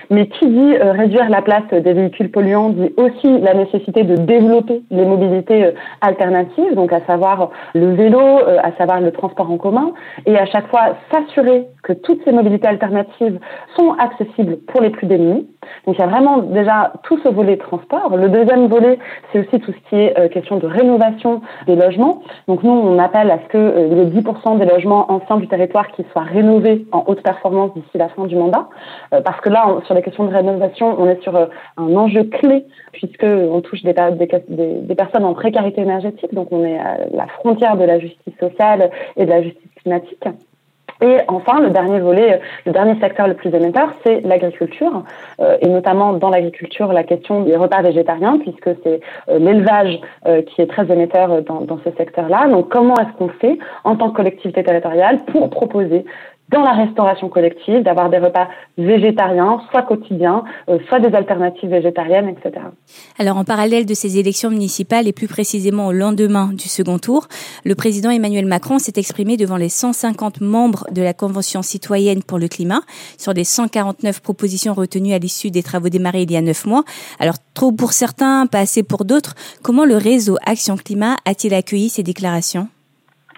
Mais 0.10 0.28
qui 0.28 0.39
dit 0.48 0.76
euh, 0.76 0.92
réduire 0.92 1.30
la 1.30 1.42
place 1.42 1.68
des 1.72 1.94
véhicules 1.94 2.32
polluants 2.32 2.70
dit 2.70 2.94
aussi 2.98 3.40
la 3.40 3.54
nécessité 3.54 4.04
de 4.04 4.16
développer 4.16 4.84
les 4.92 5.06
mobilités 5.06 5.66
euh, 5.66 5.72
alternatives, 6.02 6.76
donc 6.76 6.94
à 6.94 7.02
savoir 7.06 7.50
le 7.74 7.94
vélo, 7.94 8.20
euh, 8.20 8.58
à 8.64 8.72
savoir 8.78 9.02
le 9.02 9.12
transport 9.12 9.52
en 9.52 9.58
commun, 9.58 9.92
et 10.26 10.38
à 10.38 10.46
chaque 10.46 10.68
fois 10.70 10.96
s'assurer 11.12 11.68
que 11.84 11.94
toutes 11.94 12.24
ces 12.24 12.32
mobilités 12.32 12.68
alternatives 12.68 13.40
sont 13.78 13.94
accessibles 13.94 14.58
pour 14.68 14.82
les 14.82 14.90
plus 14.90 15.08
démunis. 15.08 15.48
Donc 15.86 15.96
il 15.98 16.00
y 16.00 16.04
a 16.04 16.08
vraiment 16.08 16.38
déjà 16.40 16.94
tout 17.04 17.20
ce 17.24 17.30
volet 17.30 17.58
transport. 17.58 18.16
Le 18.16 18.30
deuxième 18.30 18.68
volet, 18.68 18.98
c'est 19.32 19.40
aussi 19.40 19.60
tout 19.60 19.72
ce 19.72 19.90
qui 19.90 19.96
est 19.96 20.30
question 20.32 20.58
de 20.58 20.66
rénovation 20.66 21.42
des 21.68 21.76
logements. 21.76 22.22
Donc 22.48 22.64
nous, 22.64 22.72
on 22.72 22.98
appelle 22.98 23.30
à 23.30 23.40
ce 23.40 23.48
que 23.50 23.58
les 23.58 24.06
10% 24.06 24.58
des 24.58 24.66
logements 24.66 25.12
anciens 25.12 25.38
du 25.38 25.48
territoire 25.48 25.88
qui 25.90 26.06
soient 26.12 26.24
rénovés 26.24 26.86
en 26.92 27.04
haute 27.08 27.22
performance 27.22 27.74
d'ici 27.76 27.98
la 27.98 28.10
fin 28.10 28.26
du 28.26 28.36
mandat, 28.36 28.68
parce 29.12 29.40
que 29.42 29.50
là, 29.50 29.66
sur 29.86 29.96
les 29.96 30.02
questions 30.02 30.29
rénovation, 30.30 30.96
on 31.00 31.08
est 31.08 31.22
sur 31.22 31.36
euh, 31.36 31.46
un 31.78 31.96
enjeu 31.96 32.24
clé 32.24 32.66
puisque 32.92 33.24
on 33.24 33.62
touche 33.62 33.84
des, 33.84 33.94
personnes 33.94 35.26
en 35.26 35.34
précarité 35.34 35.82
énergétique, 35.82 36.34
donc 36.34 36.48
on 36.52 36.66
est 36.66 36.78
à 36.78 36.98
la 37.12 37.28
frontière 37.28 37.78
de 37.78 37.84
la 37.84 38.00
justice 38.00 38.34
sociale 38.40 38.90
et 39.16 39.26
de 39.26 39.30
la 39.30 39.44
justice 39.44 39.70
climatique. 39.82 40.26
Et 41.02 41.18
enfin, 41.30 41.62
le 41.62 41.70
dernier 41.70 42.00
volet, 42.00 42.42
le 42.66 42.74
dernier 42.74 43.00
secteur 43.00 43.28
le 43.28 43.34
plus 43.34 43.54
émetteur, 43.56 43.94
c'est 44.04 44.20
l'agriculture, 44.22 45.04
euh, 45.40 45.58
et 45.62 45.70
notamment 45.70 46.12
dans 46.12 46.30
l'agriculture, 46.30 46.92
la 46.92 47.04
question 47.04 47.42
des 47.42 47.56
repas 47.56 47.82
végétariens, 47.82 48.38
puisque 48.40 48.72
c'est 48.84 49.00
euh, 49.30 49.40
l'élevage 49.40 50.02
qui 50.48 50.62
est 50.62 50.68
très 50.68 50.92
émetteur 50.92 51.42
dans, 51.44 51.62
dans 51.62 51.80
ce 51.86 51.92
secteur-là. 51.98 52.48
Donc, 52.50 52.68
comment 52.68 52.96
est-ce 52.96 53.18
qu'on 53.18 53.30
fait 53.30 53.58
en 53.86 53.96
tant 53.96 54.10
que 54.10 54.18
collectivité 54.18 54.62
territoriale 54.64 55.20
pour 55.28 55.50
proposer 55.50 56.06
dans 56.52 56.62
la 56.62 56.72
restauration 56.72 57.30
collective, 57.30 57.84
d'avoir 57.84 58.10
des 58.10 58.18
repas 58.18 58.48
végétariens, 58.78 59.62
soit 59.70 59.84
quotidiens, 59.84 60.44
euh, 60.70 60.80
soit 60.88 61.00
des 61.00 61.16
alternatives 61.16 61.70
végétariennes, 61.70 62.30
etc. 62.30 62.66
Alors 63.18 63.38
en 63.38 63.44
parallèle 63.44 63.86
de 63.86 63.94
ces 63.94 64.18
élections 64.18 64.50
municipales 64.50 65.08
et 65.08 65.14
plus 65.14 65.28
précisément 65.28 65.88
au 65.88 65.92
lendemain 65.92 66.50
du 66.54 66.68
second 66.68 66.98
tour, 66.98 67.28
le 67.66 67.76
président 67.76 68.10
Emmanuel 68.10 68.46
Macron 68.46 68.80
s'est 68.80 68.94
exprimé 68.98 69.38
devant 69.38 69.58
les 69.58 69.70
150 69.70 70.42
membres 70.42 70.86
de 70.92 71.02
la 71.02 71.14
Convention 71.14 71.62
citoyenne 71.62 72.24
pour 72.24 72.40
le 72.40 72.48
climat 72.48 72.82
sur 73.18 73.34
les 73.34 73.44
149 73.44 74.22
propositions 74.22 74.74
retenues 74.74 75.14
à 75.14 75.20
l'issue 75.20 75.52
des 75.52 75.64
travaux 75.64 75.90
démarrés 75.90 76.24
il 76.24 76.32
y 76.32 76.38
a 76.38 76.42
neuf 76.42 76.66
mois. 76.66 76.84
Alors 77.20 77.36
trop 77.54 77.72
pour 77.72 77.94
certains, 77.94 78.48
pas 78.48 78.60
assez 78.60 78.84
pour 78.84 79.06
d'autres. 79.06 79.36
Comment 79.62 79.86
le 79.86 79.98
réseau 79.98 80.38
Action 80.46 80.78
Climat 80.78 81.18
a-t-il 81.26 81.54
accueilli 81.54 81.90
ces 81.90 82.04
déclarations? 82.04 82.68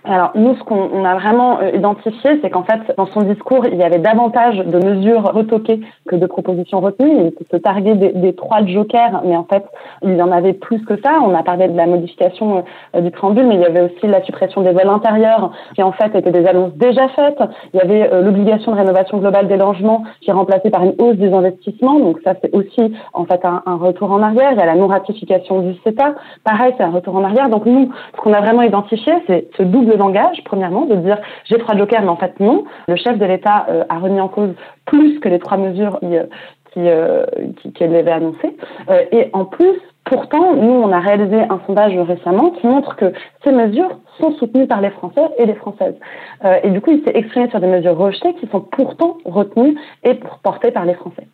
Alors 0.03 0.31
nous, 0.33 0.55
ce 0.55 0.63
qu'on 0.63 1.05
a 1.05 1.15
vraiment 1.15 1.59
euh, 1.59 1.71
identifié, 1.75 2.39
c'est 2.41 2.49
qu'en 2.49 2.63
fait, 2.63 2.79
dans 2.97 3.05
son 3.07 3.21
discours, 3.21 3.65
il 3.67 3.77
y 3.77 3.83
avait 3.83 3.99
davantage 3.99 4.57
de 4.57 4.77
mesures 4.83 5.31
retoquées 5.31 5.79
que 6.07 6.15
de 6.15 6.25
propositions 6.25 6.79
retenues. 6.79 7.31
Il 7.39 7.47
se 7.51 7.57
targuait 7.57 7.93
des, 7.93 8.11
des, 8.13 8.33
trois 8.33 8.65
jokers, 8.65 9.21
mais 9.23 9.37
en 9.37 9.43
fait, 9.43 9.63
il 10.01 10.15
y 10.15 10.21
en 10.21 10.31
avait 10.31 10.53
plus 10.53 10.83
que 10.85 10.99
ça. 11.01 11.19
On 11.23 11.35
a 11.35 11.43
parlé 11.43 11.67
de 11.67 11.77
la 11.77 11.85
modification 11.85 12.63
euh, 12.95 13.01
du 13.01 13.11
préambule, 13.11 13.45
mais 13.45 13.55
il 13.55 13.61
y 13.61 13.65
avait 13.65 13.81
aussi 13.81 14.07
la 14.07 14.23
suppression 14.23 14.61
des 14.61 14.71
vols 14.71 14.89
intérieurs, 14.89 15.51
qui 15.75 15.83
en 15.83 15.91
fait 15.91 16.15
étaient 16.15 16.31
des 16.31 16.47
annonces 16.47 16.73
déjà 16.73 17.07
faites. 17.09 17.41
Il 17.73 17.77
y 17.77 17.81
avait 17.81 18.11
euh, 18.11 18.23
l'obligation 18.23 18.71
de 18.71 18.77
rénovation 18.77 19.19
globale 19.19 19.47
des 19.47 19.57
logements, 19.57 20.03
qui 20.21 20.31
est 20.31 20.33
remplacée 20.33 20.71
par 20.71 20.83
une 20.83 20.95
hausse 20.97 21.17
des 21.17 21.31
investissements. 21.31 21.99
Donc 21.99 22.19
ça, 22.23 22.33
c'est 22.41 22.53
aussi 22.55 22.91
en 23.13 23.25
fait 23.25 23.45
un, 23.45 23.61
un, 23.67 23.75
retour 23.75 24.11
en 24.11 24.23
arrière. 24.23 24.51
Il 24.53 24.57
y 24.57 24.61
a 24.61 24.65
la 24.65 24.75
non-ratification 24.75 25.59
du 25.59 25.75
CETA. 25.83 26.15
Pareil, 26.43 26.73
c'est 26.77 26.83
un 26.83 26.91
retour 26.91 27.15
en 27.15 27.23
arrière. 27.23 27.49
Donc 27.49 27.67
nous, 27.67 27.91
ce 28.15 28.21
qu'on 28.21 28.33
a 28.33 28.41
vraiment 28.41 28.63
identifié, 28.63 29.13
c'est 29.27 29.47
ce 29.55 29.61
double 29.61 29.90
le 29.91 29.97
langage, 29.97 30.43
premièrement, 30.45 30.85
de 30.85 30.95
dire 30.95 31.17
j'ai 31.45 31.57
trois 31.57 31.77
jokers, 31.77 32.01
mais 32.01 32.09
en 32.09 32.17
fait 32.17 32.39
non. 32.39 32.65
Le 32.87 32.95
chef 32.95 33.17
de 33.17 33.25
l'État 33.25 33.67
a 33.89 33.99
remis 33.99 34.21
en 34.21 34.27
cause 34.27 34.53
plus 34.85 35.19
que 35.19 35.29
les 35.29 35.39
trois 35.39 35.57
mesures 35.57 35.99
qui, 36.73 36.79
qui, 37.61 37.73
qu'elle 37.73 37.95
avait 37.95 38.11
annoncées. 38.11 38.55
et 39.11 39.29
en 39.33 39.45
plus, 39.45 39.79
Pourtant, 40.05 40.55
nous, 40.55 40.73
on 40.73 40.91
a 40.91 40.99
réalisé 40.99 41.41
un 41.41 41.59
sondage 41.67 41.97
récemment 41.97 42.49
qui 42.51 42.65
montre 42.65 42.95
que 42.95 43.13
ces 43.43 43.51
mesures 43.51 43.99
sont 44.21 44.31
soutenues 44.37 44.67
par 44.67 44.81
les 44.81 44.91
Français 44.91 45.27
et 45.37 45.45
les 45.45 45.55
Françaises. 45.55 45.95
Euh, 46.45 46.59
et 46.63 46.69
du 46.69 46.79
coup, 46.79 46.91
il 46.91 47.03
s'est 47.03 47.15
exprimé 47.15 47.49
sur 47.49 47.59
des 47.59 47.67
mesures 47.67 47.97
rejetées 47.97 48.33
qui 48.39 48.47
sont 48.47 48.61
pourtant 48.61 49.17
retenues 49.25 49.75
et 50.03 50.15
portées 50.43 50.71
par 50.71 50.85
les 50.85 50.93
Français. 50.93 51.27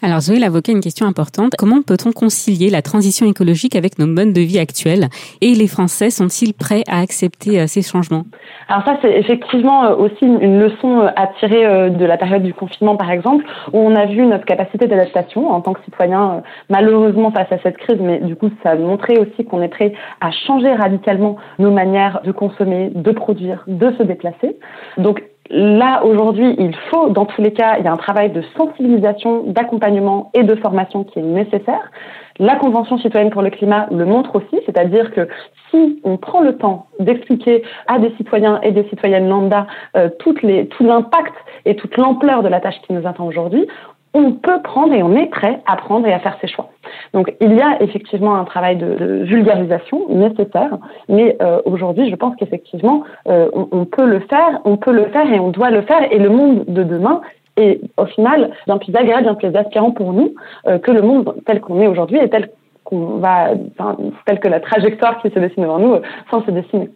Alors 0.00 0.20
Zoé 0.20 0.38
l'avocat, 0.38 0.72
une 0.72 0.80
question 0.80 1.06
importante. 1.06 1.52
Comment 1.58 1.82
peut-on 1.82 2.12
concilier 2.12 2.70
la 2.70 2.80
transition 2.80 3.26
écologique 3.26 3.76
avec 3.76 3.98
nos 3.98 4.06
modes 4.06 4.32
de 4.32 4.40
vie 4.40 4.58
actuels? 4.58 5.08
Et 5.42 5.54
les 5.54 5.66
Français 5.66 6.08
sont-ils 6.08 6.54
prêts 6.54 6.84
à 6.88 7.00
accepter 7.00 7.60
euh, 7.60 7.66
ces 7.66 7.82
changements? 7.82 8.24
Alors 8.68 8.84
ça, 8.86 8.96
c'est 9.02 9.12
effectivement 9.18 9.84
euh, 9.84 9.96
aussi 9.96 10.24
une 10.24 10.60
leçon 10.60 11.00
à 11.16 11.26
tirer 11.40 11.90
de 11.90 12.04
la 12.04 12.16
période 12.16 12.42
du 12.42 12.54
confinement, 12.54 12.96
par 12.96 13.10
exemple, 13.10 13.44
où 13.72 13.78
on 13.78 13.94
a 13.94 14.06
vu 14.06 14.24
notre 14.24 14.44
capacité 14.44 14.86
d'adaptation 14.86 15.50
en 15.50 15.60
tant 15.60 15.72
que 15.72 15.82
citoyen, 15.84 16.42
malheureusement 16.70 17.30
face 17.32 17.50
à 17.50 17.58
cette 17.62 17.76
crise, 17.76 17.98
mais 18.00 18.20
du 18.20 18.36
coup, 18.36 18.50
ça 18.62 18.70
a 18.70 18.76
montré 18.76 19.18
aussi 19.18 19.44
qu'on 19.44 19.62
est 19.62 19.68
prêt 19.68 19.92
à 20.20 20.30
changer 20.30 20.72
radicalement 20.72 21.36
nos 21.58 21.70
manières 21.70 22.20
de 22.24 22.27
consommer, 22.32 22.90
de 22.94 23.10
produire, 23.12 23.64
de 23.66 23.92
se 23.92 24.02
déplacer. 24.02 24.58
Donc 24.96 25.22
Là, 25.50 26.04
aujourd'hui, 26.04 26.54
il 26.58 26.76
faut, 26.90 27.08
dans 27.08 27.24
tous 27.24 27.40
les 27.40 27.52
cas, 27.52 27.78
il 27.78 27.84
y 27.84 27.88
a 27.88 27.92
un 27.92 27.96
travail 27.96 28.30
de 28.30 28.42
sensibilisation, 28.56 29.44
d'accompagnement 29.44 30.30
et 30.34 30.42
de 30.42 30.54
formation 30.56 31.04
qui 31.04 31.20
est 31.20 31.22
nécessaire. 31.22 31.90
La 32.38 32.56
Convention 32.56 32.98
citoyenne 32.98 33.30
pour 33.30 33.42
le 33.42 33.50
climat 33.50 33.88
le 33.90 34.04
montre 34.04 34.36
aussi, 34.36 34.62
c'est-à-dire 34.66 35.10
que 35.12 35.26
si 35.70 36.00
on 36.04 36.18
prend 36.18 36.40
le 36.40 36.56
temps 36.56 36.86
d'expliquer 37.00 37.62
à 37.86 37.98
des 37.98 38.12
citoyens 38.16 38.60
et 38.62 38.72
des 38.72 38.84
citoyennes 38.90 39.28
lambda 39.28 39.66
euh, 39.96 40.10
tout 40.18 40.34
l'impact 40.80 41.34
et 41.64 41.76
toute 41.76 41.96
l'ampleur 41.96 42.42
de 42.42 42.48
la 42.48 42.60
tâche 42.60 42.80
qui 42.86 42.92
nous 42.92 43.06
attend 43.08 43.26
aujourd'hui, 43.26 43.66
on 44.14 44.32
peut 44.32 44.60
prendre 44.62 44.92
et 44.92 45.02
on 45.02 45.14
est 45.16 45.26
prêt 45.26 45.60
à 45.66 45.76
prendre 45.76 46.06
et 46.06 46.12
à 46.12 46.18
faire 46.18 46.36
ses 46.40 46.48
choix. 46.48 46.70
Donc 47.12 47.34
il 47.40 47.54
y 47.54 47.60
a 47.60 47.82
effectivement 47.82 48.34
un 48.36 48.44
travail 48.44 48.76
de, 48.76 49.24
vulgarisation 49.24 50.08
nécessaire, 50.08 50.78
mais 51.08 51.36
euh, 51.42 51.60
aujourd'hui 51.64 52.10
je 52.10 52.16
pense 52.16 52.34
qu'effectivement 52.36 53.04
euh, 53.28 53.48
on, 53.52 53.84
peut 53.84 54.06
le 54.06 54.20
faire, 54.20 54.60
on 54.64 54.76
peut 54.76 54.92
le 54.92 55.06
faire 55.06 55.30
et 55.32 55.38
on 55.38 55.50
doit 55.50 55.70
le 55.70 55.82
faire 55.82 56.10
et 56.10 56.18
le 56.18 56.30
monde 56.30 56.64
de 56.66 56.82
demain 56.82 57.20
est 57.56 57.80
au 57.96 58.06
final 58.06 58.50
bien 58.66 58.78
plus 58.78 58.94
agréable, 58.94 59.24
bien 59.24 59.34
plus 59.34 59.56
aspirant 59.56 59.90
pour 59.90 60.12
nous 60.12 60.34
euh, 60.66 60.78
que 60.78 60.90
le 60.90 61.02
monde 61.02 61.34
tel 61.46 61.60
qu'on 61.60 61.80
est 61.80 61.86
aujourd'hui 61.86 62.18
et 62.18 62.28
tel 62.28 62.50
qu'on 62.84 63.18
va, 63.18 63.50
tel 64.26 64.40
que 64.40 64.48
la 64.48 64.60
trajectoire 64.60 65.20
qui 65.20 65.28
se 65.30 65.38
dessine 65.38 65.64
devant 65.64 65.78
nous 65.78 65.96
sans 66.30 66.42
se 66.44 66.50
dessiner. 66.50 66.88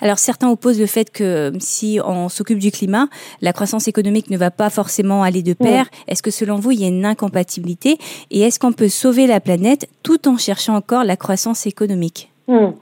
Alors 0.00 0.18
certains 0.18 0.50
opposent 0.50 0.80
le 0.80 0.86
fait 0.86 1.10
que 1.10 1.24
euh, 1.24 1.50
si 1.60 2.00
on 2.04 2.28
s'occupe 2.28 2.58
du 2.58 2.70
climat, 2.70 3.08
la 3.40 3.52
croissance 3.52 3.88
économique 3.88 4.30
ne 4.30 4.36
va 4.36 4.50
pas 4.50 4.70
forcément 4.70 5.22
aller 5.22 5.42
de 5.42 5.52
pair. 5.52 5.88
Est-ce 6.08 6.22
que 6.22 6.30
selon 6.30 6.56
vous, 6.56 6.72
il 6.72 6.80
y 6.80 6.84
a 6.84 6.88
une 6.88 7.04
incompatibilité? 7.04 7.98
Et 8.30 8.40
est-ce 8.40 8.58
qu'on 8.58 8.72
peut 8.72 8.88
sauver 8.88 9.26
la 9.26 9.40
planète 9.40 9.88
tout 10.02 10.28
en 10.28 10.36
cherchant 10.36 10.74
encore 10.74 11.04
la 11.04 11.16
croissance 11.16 11.66
économique? 11.66 12.31
Hmm. 12.48 12.72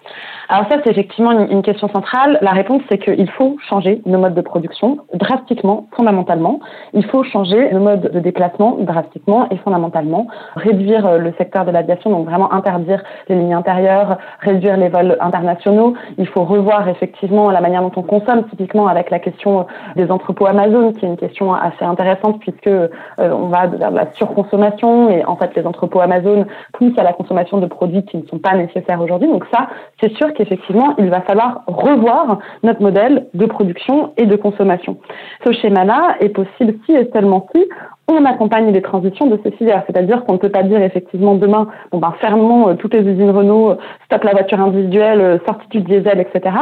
Alors 0.48 0.66
ça, 0.68 0.78
c'est 0.82 0.90
effectivement 0.90 1.30
une, 1.30 1.62
question 1.62 1.88
centrale. 1.88 2.38
La 2.42 2.50
réponse, 2.50 2.82
c'est 2.88 2.98
qu'il 2.98 3.30
faut 3.30 3.56
changer 3.68 4.02
nos 4.04 4.18
modes 4.18 4.34
de 4.34 4.40
production 4.40 4.98
drastiquement, 5.14 5.86
fondamentalement. 5.94 6.58
Il 6.92 7.04
faut 7.06 7.22
changer 7.22 7.70
nos 7.72 7.78
modes 7.78 8.10
de 8.12 8.18
déplacement 8.18 8.76
drastiquement 8.80 9.48
et 9.50 9.56
fondamentalement. 9.58 10.26
Réduire 10.56 11.06
euh, 11.06 11.18
le 11.18 11.32
secteur 11.38 11.64
de 11.64 11.70
l'aviation, 11.70 12.10
donc 12.10 12.26
vraiment 12.26 12.52
interdire 12.52 13.02
les 13.28 13.36
lignes 13.36 13.54
intérieures, 13.54 14.18
réduire 14.40 14.76
les 14.76 14.88
vols 14.88 15.16
internationaux. 15.20 15.94
Il 16.18 16.26
faut 16.26 16.44
revoir 16.44 16.88
effectivement 16.88 17.50
la 17.50 17.60
manière 17.60 17.82
dont 17.82 17.92
on 17.94 18.02
consomme, 18.02 18.44
typiquement 18.48 18.88
avec 18.88 19.10
la 19.10 19.20
question 19.20 19.66
des 19.94 20.10
entrepôts 20.10 20.46
Amazon, 20.46 20.92
qui 20.92 21.04
est 21.04 21.08
une 21.08 21.16
question 21.16 21.54
assez 21.54 21.84
intéressante 21.84 22.40
puisque 22.40 22.66
euh, 22.66 22.88
on 23.18 23.46
va 23.46 23.66
vers 23.68 23.90
la 23.90 24.12
surconsommation 24.14 25.10
et 25.10 25.24
en 25.24 25.36
fait 25.36 25.54
les 25.54 25.66
entrepôts 25.66 26.00
Amazon 26.00 26.46
poussent 26.72 26.98
à 26.98 27.02
la 27.02 27.12
consommation 27.12 27.58
de 27.58 27.66
produits 27.66 28.04
qui 28.04 28.16
ne 28.16 28.26
sont 28.26 28.38
pas 28.38 28.54
nécessaires 28.54 29.00
aujourd'hui. 29.00 29.28
Ça, 29.52 29.68
c'est 30.00 30.12
sûr 30.16 30.32
effectivement, 30.42 30.94
il 30.98 31.10
va 31.10 31.20
falloir 31.22 31.62
revoir 31.66 32.38
notre 32.62 32.82
modèle 32.82 33.26
de 33.34 33.46
production 33.46 34.12
et 34.16 34.26
de 34.26 34.36
consommation. 34.36 34.98
Ce 35.44 35.52
schéma-là 35.52 36.16
est 36.20 36.30
possible 36.30 36.74
si 36.86 36.92
et 36.94 37.08
seulement 37.12 37.46
si 37.54 37.64
on 38.08 38.24
accompagne 38.24 38.72
les 38.72 38.82
transitions 38.82 39.26
de 39.26 39.38
ces 39.44 39.52
filières. 39.52 39.84
C'est-à-dire 39.86 40.24
qu'on 40.24 40.34
ne 40.34 40.38
peut 40.38 40.48
pas 40.48 40.62
dire 40.62 40.82
effectivement 40.82 41.34
demain, 41.34 41.68
bon 41.92 41.98
ben 41.98 42.12
fermons 42.20 42.70
euh, 42.70 42.74
toutes 42.74 42.94
les 42.94 43.02
usines 43.02 43.30
Renault, 43.30 43.76
stop 44.06 44.24
la 44.24 44.32
voiture 44.32 44.60
individuelle, 44.60 45.20
euh, 45.20 45.38
sortie 45.46 45.68
du 45.68 45.80
diesel, 45.82 46.20
etc. 46.20 46.56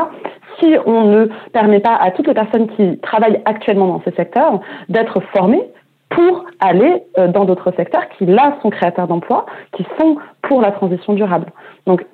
Si 0.59 0.75
on 0.85 1.05
ne 1.05 1.27
permet 1.53 1.81
pas 1.81 1.95
à 1.95 2.11
toutes 2.11 2.27
les 2.27 2.35
personnes 2.35 2.69
qui 2.69 2.99
travaillent 2.99 3.41
actuellement 3.45 3.87
dans 3.87 4.03
ce 4.05 4.11
secteur 4.11 4.61
d'être 4.89 5.21
formées 5.33 5.63
pour 6.11 6.45
aller 6.61 7.03
euh, 7.19 7.29
dans 7.29 7.45
d'autres 7.45 7.73
secteurs 7.77 8.09
qui 8.17 8.27
là 8.27 8.57
sont 8.63 8.71
créateurs 8.71 9.07
d'emplois, 9.07 9.47
qui 9.73 9.87
sont 9.99 10.17
pour 10.43 10.61
la 10.61 10.73
transition 10.73 11.15
durable. 11.15 11.47
Donc 11.87 12.05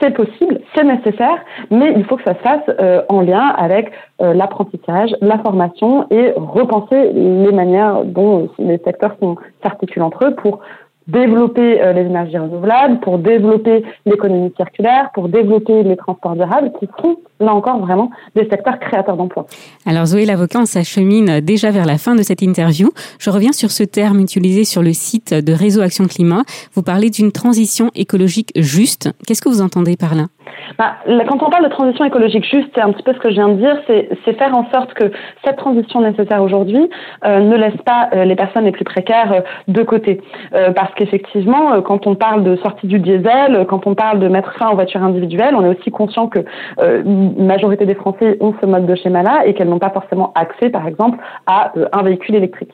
c'est 0.00 0.12
possible, 0.12 0.60
c'est 0.74 0.84
nécessaire, 0.84 1.38
mais 1.70 1.92
il 1.96 2.04
faut 2.04 2.16
que 2.16 2.22
ça 2.24 2.34
se 2.34 2.40
fasse 2.40 2.76
euh, 2.80 3.02
en 3.08 3.20
lien 3.20 3.48
avec 3.56 3.92
euh, 4.22 4.34
l'apprentissage, 4.34 5.14
la 5.20 5.38
formation 5.38 6.06
et 6.10 6.32
repenser 6.36 7.12
les 7.12 7.52
manières 7.52 8.04
dont 8.04 8.48
les 8.58 8.78
secteurs 8.78 9.16
s'articulent 9.62 10.02
entre 10.02 10.26
eux 10.26 10.34
pour 10.34 10.60
développer 11.08 11.80
euh, 11.80 11.92
les 11.92 12.02
énergies 12.02 12.38
renouvelables, 12.38 13.00
pour 13.00 13.18
développer 13.18 13.84
l'économie 14.04 14.52
circulaire, 14.56 15.10
pour 15.14 15.28
développer 15.28 15.82
les 15.82 15.96
transports 15.96 16.34
durables, 16.34 16.72
qui 16.78 16.88
sont 17.00 17.18
là 17.40 17.54
encore 17.54 17.78
vraiment 17.78 18.10
des 18.34 18.48
secteurs 18.48 18.78
créateurs 18.78 19.16
d'emplois. 19.16 19.46
Alors 19.84 20.06
Zoé 20.06 20.24
l'avocat, 20.24 20.60
on 20.60 20.66
s'achemine 20.66 21.40
déjà 21.40 21.70
vers 21.70 21.86
la 21.86 21.98
fin 21.98 22.14
de 22.14 22.22
cette 22.22 22.42
interview. 22.42 22.90
Je 23.18 23.30
reviens 23.30 23.52
sur 23.52 23.70
ce 23.70 23.82
terme 23.82 24.20
utilisé 24.20 24.64
sur 24.64 24.82
le 24.82 24.92
site 24.92 25.34
de 25.34 25.52
Réseau 25.52 25.80
Action 25.80 26.06
Climat. 26.06 26.42
Vous 26.74 26.82
parlez 26.82 27.10
d'une 27.10 27.32
transition 27.32 27.90
écologique 27.94 28.52
juste. 28.56 29.10
Qu'est-ce 29.26 29.42
que 29.42 29.48
vous 29.48 29.62
entendez 29.62 29.96
par 29.96 30.14
là? 30.14 30.26
Bah, 30.78 30.96
quand 31.28 31.42
on 31.42 31.50
parle 31.50 31.64
de 31.64 31.70
transition 31.70 32.04
écologique 32.04 32.44
juste, 32.44 32.68
c'est 32.74 32.80
un 32.80 32.92
petit 32.92 33.02
peu 33.02 33.12
ce 33.12 33.18
que 33.18 33.30
je 33.30 33.34
viens 33.34 33.48
de 33.48 33.54
dire, 33.54 33.76
c'est 33.86 34.32
faire 34.38 34.54
en 34.54 34.68
sorte 34.72 34.94
que 34.94 35.10
cette 35.44 35.56
transition 35.56 36.00
nécessaire 36.00 36.42
aujourd'hui 36.42 36.90
euh, 37.24 37.40
ne 37.40 37.56
laisse 37.56 37.76
pas 37.84 38.08
euh, 38.14 38.24
les 38.24 38.36
personnes 38.36 38.64
les 38.64 38.72
plus 38.72 38.84
précaires 38.84 39.32
euh, 39.32 39.40
de 39.68 39.82
côté. 39.82 40.20
parce 40.74 40.92
qu'effectivement, 40.94 41.80
quand 41.82 42.06
on 42.06 42.14
parle 42.14 42.44
de 42.44 42.56
sortie 42.56 42.86
du 42.86 42.98
diesel, 42.98 43.66
quand 43.68 43.86
on 43.86 43.94
parle 43.94 44.18
de 44.18 44.28
mettre 44.28 44.52
fin 44.54 44.70
aux 44.70 44.74
voitures 44.74 45.02
individuelles, 45.02 45.54
on 45.54 45.64
est 45.64 45.78
aussi 45.78 45.90
conscient 45.90 46.28
que 46.28 46.40
une 46.80 47.46
majorité 47.46 47.86
des 47.86 47.94
Français 47.94 48.36
ont 48.40 48.54
ce 48.60 48.66
mode 48.66 48.86
de 48.86 48.94
schéma-là 48.94 49.46
et 49.46 49.54
qu'elles 49.54 49.68
n'ont 49.68 49.78
pas 49.78 49.90
forcément 49.90 50.32
accès, 50.34 50.70
par 50.70 50.86
exemple, 50.86 51.18
à 51.46 51.72
un 51.92 52.02
véhicule 52.02 52.34
électrique. 52.36 52.72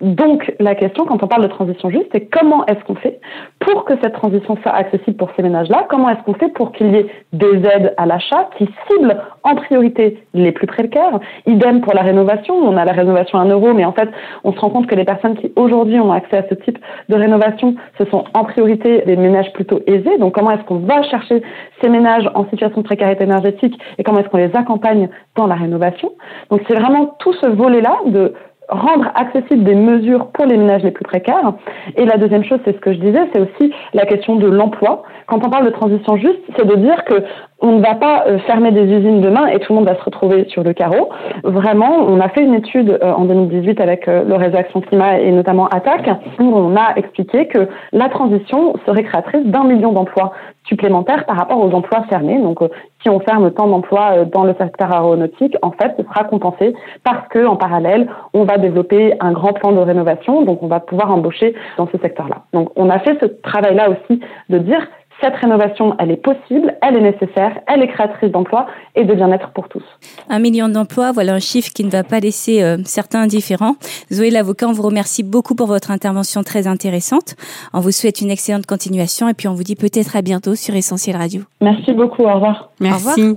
Donc, 0.00 0.54
la 0.60 0.76
question, 0.76 1.06
quand 1.06 1.22
on 1.22 1.26
parle 1.26 1.42
de 1.42 1.48
transition 1.48 1.90
juste, 1.90 2.06
c'est 2.12 2.26
comment 2.26 2.64
est-ce 2.66 2.84
qu'on 2.84 2.94
fait 2.94 3.20
pour 3.58 3.84
que 3.84 3.94
cette 4.00 4.12
transition 4.12 4.56
soit 4.62 4.72
accessible 4.72 5.16
pour 5.16 5.30
ces 5.34 5.42
ménages-là? 5.42 5.86
Comment 5.88 6.08
est-ce 6.10 6.22
qu'on 6.22 6.34
fait 6.34 6.50
pour 6.50 6.70
qu'il 6.70 6.92
y 6.92 6.96
ait 6.96 7.06
des 7.32 7.56
aides 7.66 7.94
à 7.96 8.06
l'achat 8.06 8.48
qui 8.56 8.68
ciblent 8.88 9.20
en 9.42 9.56
priorité 9.56 10.22
les 10.34 10.52
plus 10.52 10.68
précaires? 10.68 11.18
Idem 11.46 11.80
pour 11.80 11.94
la 11.94 12.02
rénovation. 12.02 12.54
On 12.54 12.76
a 12.76 12.84
la 12.84 12.92
rénovation 12.92 13.38
à 13.38 13.42
un 13.42 13.48
euro, 13.48 13.74
mais 13.74 13.84
en 13.84 13.92
fait, 13.92 14.08
on 14.44 14.52
se 14.52 14.60
rend 14.60 14.70
compte 14.70 14.86
que 14.86 14.94
les 14.94 15.04
personnes 15.04 15.36
qui 15.36 15.52
aujourd'hui 15.56 15.98
ont 15.98 16.12
accès 16.12 16.38
à 16.38 16.48
ce 16.48 16.54
type 16.54 16.78
de 17.08 17.16
rénovation, 17.16 17.74
ce 17.98 18.04
sont 18.04 18.24
en 18.34 18.44
priorité 18.44 19.02
des 19.04 19.16
ménages 19.16 19.52
plutôt 19.52 19.80
aisés. 19.88 20.16
Donc, 20.18 20.34
comment 20.34 20.52
est-ce 20.52 20.62
qu'on 20.62 20.78
va 20.78 21.02
chercher 21.02 21.42
ces 21.82 21.88
ménages 21.88 22.30
en 22.34 22.48
situation 22.50 22.82
de 22.82 22.86
précarité 22.86 23.24
énergétique 23.24 23.76
et 23.98 24.04
comment 24.04 24.20
est-ce 24.20 24.28
qu'on 24.28 24.38
les 24.38 24.54
accompagne 24.54 25.08
dans 25.34 25.48
la 25.48 25.56
rénovation? 25.56 26.12
Donc, 26.50 26.60
c'est 26.68 26.74
vraiment 26.74 27.16
tout 27.18 27.32
ce 27.32 27.46
volet-là 27.46 27.96
de 28.06 28.34
rendre 28.68 29.10
accessibles 29.14 29.64
des 29.64 29.74
mesures 29.74 30.26
pour 30.28 30.46
les 30.46 30.56
ménages 30.56 30.82
les 30.82 30.90
plus 30.90 31.04
précaires. 31.04 31.54
Et 31.96 32.04
la 32.04 32.16
deuxième 32.16 32.44
chose, 32.44 32.58
c'est 32.64 32.74
ce 32.74 32.80
que 32.80 32.92
je 32.92 32.98
disais, 32.98 33.28
c'est 33.32 33.40
aussi 33.40 33.72
la 33.94 34.04
question 34.04 34.36
de 34.36 34.46
l'emploi. 34.46 35.02
Quand 35.26 35.44
on 35.44 35.50
parle 35.50 35.64
de 35.64 35.70
transition 35.70 36.16
juste, 36.16 36.40
c'est 36.56 36.66
de 36.66 36.76
dire 36.76 37.04
que 37.04 37.22
on 37.68 37.78
ne 37.78 37.82
va 37.82 37.94
pas 37.94 38.24
euh, 38.26 38.38
fermer 38.40 38.72
des 38.72 38.84
usines 38.84 39.20
demain 39.20 39.46
et 39.46 39.58
tout 39.58 39.72
le 39.72 39.76
monde 39.78 39.88
va 39.88 39.96
se 39.96 40.02
retrouver 40.02 40.46
sur 40.48 40.62
le 40.62 40.72
carreau. 40.72 41.10
Vraiment, 41.44 41.98
on 42.06 42.18
a 42.20 42.28
fait 42.30 42.42
une 42.42 42.54
étude 42.54 42.98
euh, 43.02 43.12
en 43.12 43.26
2018 43.26 43.80
avec 43.80 44.08
euh, 44.08 44.24
le 44.24 44.34
réseau 44.36 44.56
Action 44.56 44.80
Climat 44.80 45.20
et 45.20 45.30
notamment 45.30 45.68
Attac 45.68 46.08
où 46.38 46.44
on 46.44 46.76
a 46.76 46.94
expliqué 46.96 47.46
que 47.46 47.68
la 47.92 48.08
transition 48.08 48.74
serait 48.86 49.04
créatrice 49.04 49.44
d'un 49.44 49.64
million 49.64 49.92
d'emplois 49.92 50.32
supplémentaires 50.64 51.26
par 51.26 51.36
rapport 51.36 51.60
aux 51.60 51.70
emplois 51.72 52.04
fermés. 52.08 52.40
Donc, 52.40 52.58
si 53.02 53.08
on 53.08 53.20
ferme 53.20 53.50
tant 53.52 53.68
d'emplois 53.68 54.24
dans 54.24 54.44
le 54.44 54.54
secteur 54.58 54.92
aéronautique, 54.92 55.56
en 55.62 55.70
fait, 55.70 55.94
ce 55.96 56.02
sera 56.04 56.24
compensé 56.24 56.74
parce 57.04 57.26
que, 57.28 57.46
en 57.46 57.56
parallèle, 57.56 58.06
on 58.34 58.44
va 58.44 58.58
développer 58.58 59.14
un 59.20 59.32
grand 59.32 59.54
plan 59.54 59.72
de 59.72 59.78
rénovation. 59.78 60.42
Donc, 60.42 60.62
on 60.62 60.66
va 60.66 60.80
pouvoir 60.80 61.10
embaucher 61.10 61.54
dans 61.78 61.88
ce 61.88 61.96
secteur-là. 61.98 62.42
Donc, 62.52 62.68
on 62.76 62.90
a 62.90 62.98
fait 62.98 63.16
ce 63.20 63.26
travail-là 63.26 63.88
aussi 63.88 64.20
de 64.50 64.58
dire 64.58 64.86
cette 65.20 65.34
rénovation, 65.36 65.94
elle 65.98 66.10
est 66.10 66.22
possible, 66.22 66.74
elle 66.82 66.96
est 66.96 67.00
nécessaire, 67.00 67.58
elle 67.66 67.82
est 67.82 67.88
créatrice 67.88 68.30
d'emplois 68.30 68.66
et 68.94 69.04
de 69.04 69.14
bien-être 69.14 69.50
pour 69.50 69.68
tous. 69.68 69.82
Un 70.28 70.38
million 70.38 70.68
d'emplois, 70.68 71.12
voilà 71.12 71.34
un 71.34 71.40
chiffre 71.40 71.72
qui 71.72 71.84
ne 71.84 71.90
va 71.90 72.04
pas 72.04 72.20
laisser 72.20 72.62
euh, 72.62 72.78
certains 72.84 73.22
indifférents. 73.22 73.74
Zoé 74.12 74.30
l'avocat, 74.30 74.68
on 74.68 74.72
vous 74.72 74.82
remercie 74.82 75.22
beaucoup 75.22 75.54
pour 75.54 75.66
votre 75.66 75.90
intervention 75.90 76.42
très 76.42 76.66
intéressante. 76.66 77.34
On 77.72 77.80
vous 77.80 77.92
souhaite 77.92 78.20
une 78.20 78.30
excellente 78.30 78.66
continuation 78.66 79.28
et 79.28 79.34
puis 79.34 79.48
on 79.48 79.54
vous 79.54 79.64
dit 79.64 79.76
peut-être 79.76 80.16
à 80.16 80.22
bientôt 80.22 80.54
sur 80.54 80.74
Essentiel 80.74 81.16
Radio. 81.16 81.42
Merci 81.60 81.92
beaucoup, 81.92 82.22
au 82.22 82.34
revoir. 82.34 82.70
Merci. 82.80 83.36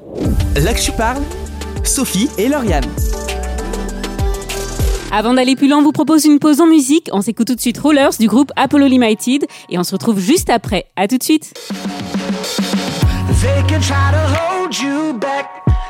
Là 0.63 0.73
que 0.73 0.83
tu 0.83 0.91
parles 0.91 1.21
Sophie 1.83 2.29
et 2.37 2.47
Lauriane. 2.47 2.85
Avant 5.13 5.33
d'aller 5.33 5.57
plus 5.57 5.67
loin, 5.67 5.79
on 5.79 5.81
vous 5.81 5.91
propose 5.91 6.23
une 6.23 6.39
pause 6.39 6.61
en 6.61 6.67
musique. 6.67 7.09
On 7.11 7.21
s'écoute 7.21 7.47
tout 7.47 7.55
de 7.55 7.59
suite 7.59 7.77
Rollers 7.77 8.11
du 8.17 8.27
groupe 8.27 8.51
Apollo 8.55 8.87
Limited 8.87 9.45
et 9.69 9.77
on 9.77 9.83
se 9.83 9.91
retrouve 9.91 10.19
juste 10.19 10.49
après. 10.49 10.85
À 10.95 11.09
tout 11.09 11.17
de 11.17 11.23
suite. 11.23 11.53
They 13.41 13.61
can 13.67 13.81
try 13.81 14.11
to 14.11 14.17
hold 14.33 14.73
you 14.77 15.13
back, 15.19 15.47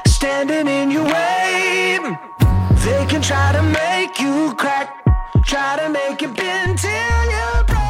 standing 0.07 0.67
in 0.67 0.89
your 0.89 1.03
way. 1.03 1.99
They 2.83 3.05
can 3.07 3.21
try 3.21 3.51
to 3.53 3.61
make 3.61 4.19
you 4.19 4.55
crack, 4.57 4.89
try 5.45 5.77
to 5.77 5.91
make 5.91 6.21
you 6.21 6.29
bend 6.29 6.77
till 6.77 6.89
you 7.29 7.63
break. 7.67 7.83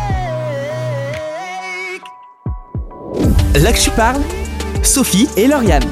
Là 3.64 3.72
que 3.72 3.80
tu 3.80 3.92
parles, 3.92 4.22
Sophie 4.84 5.30
et 5.38 5.48
Lauriane. 5.48 5.84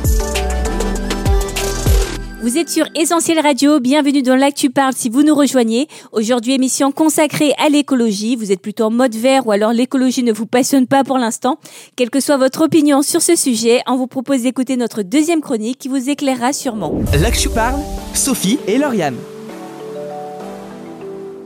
Vous 2.42 2.58
êtes 2.58 2.70
sur 2.70 2.86
Essentiel 2.96 3.38
Radio, 3.42 3.82
bienvenue 3.82 4.22
dans 4.22 4.38
l'Actu 4.38 4.70
Parle 4.70 4.94
si 4.96 5.10
vous 5.10 5.24
nous 5.24 5.36
rejoignez. 5.36 5.90
Aujourd'hui, 6.14 6.54
émission 6.54 6.90
consacrée 6.90 7.54
à 7.58 7.68
l'écologie. 7.68 8.38
Vous 8.38 8.54
êtes 8.54 8.62
plutôt 8.62 8.86
en 8.86 8.92
mode 8.92 9.14
vert 9.14 9.46
ou 9.46 9.52
alors 9.52 9.74
l'écologie 9.74 10.24
ne 10.24 10.32
vous 10.32 10.46
passionne 10.46 10.88
pas 10.88 11.04
pour 11.04 11.18
l'instant. 11.18 11.60
Quelle 11.98 12.10
que 12.10 12.22
soit 12.22 12.38
votre 12.38 12.62
opinion 12.62 13.02
sur 13.02 13.22
ce 13.22 13.36
sujet, 13.36 13.82
on 13.88 13.98
vous 13.98 14.08
propose 14.08 14.44
d'écouter 14.44 14.78
notre 14.78 15.02
deuxième 15.02 15.42
chronique 15.42 15.80
qui 15.80 15.90
vous 15.90 16.10
éclairera 16.10 16.54
sûrement. 16.54 16.94
Là 17.20 17.30
que 17.30 17.38
tu 17.38 17.50
parles, 17.50 17.82
Sophie 18.14 18.58
et 18.68 18.78
Lauriane. 18.78 19.18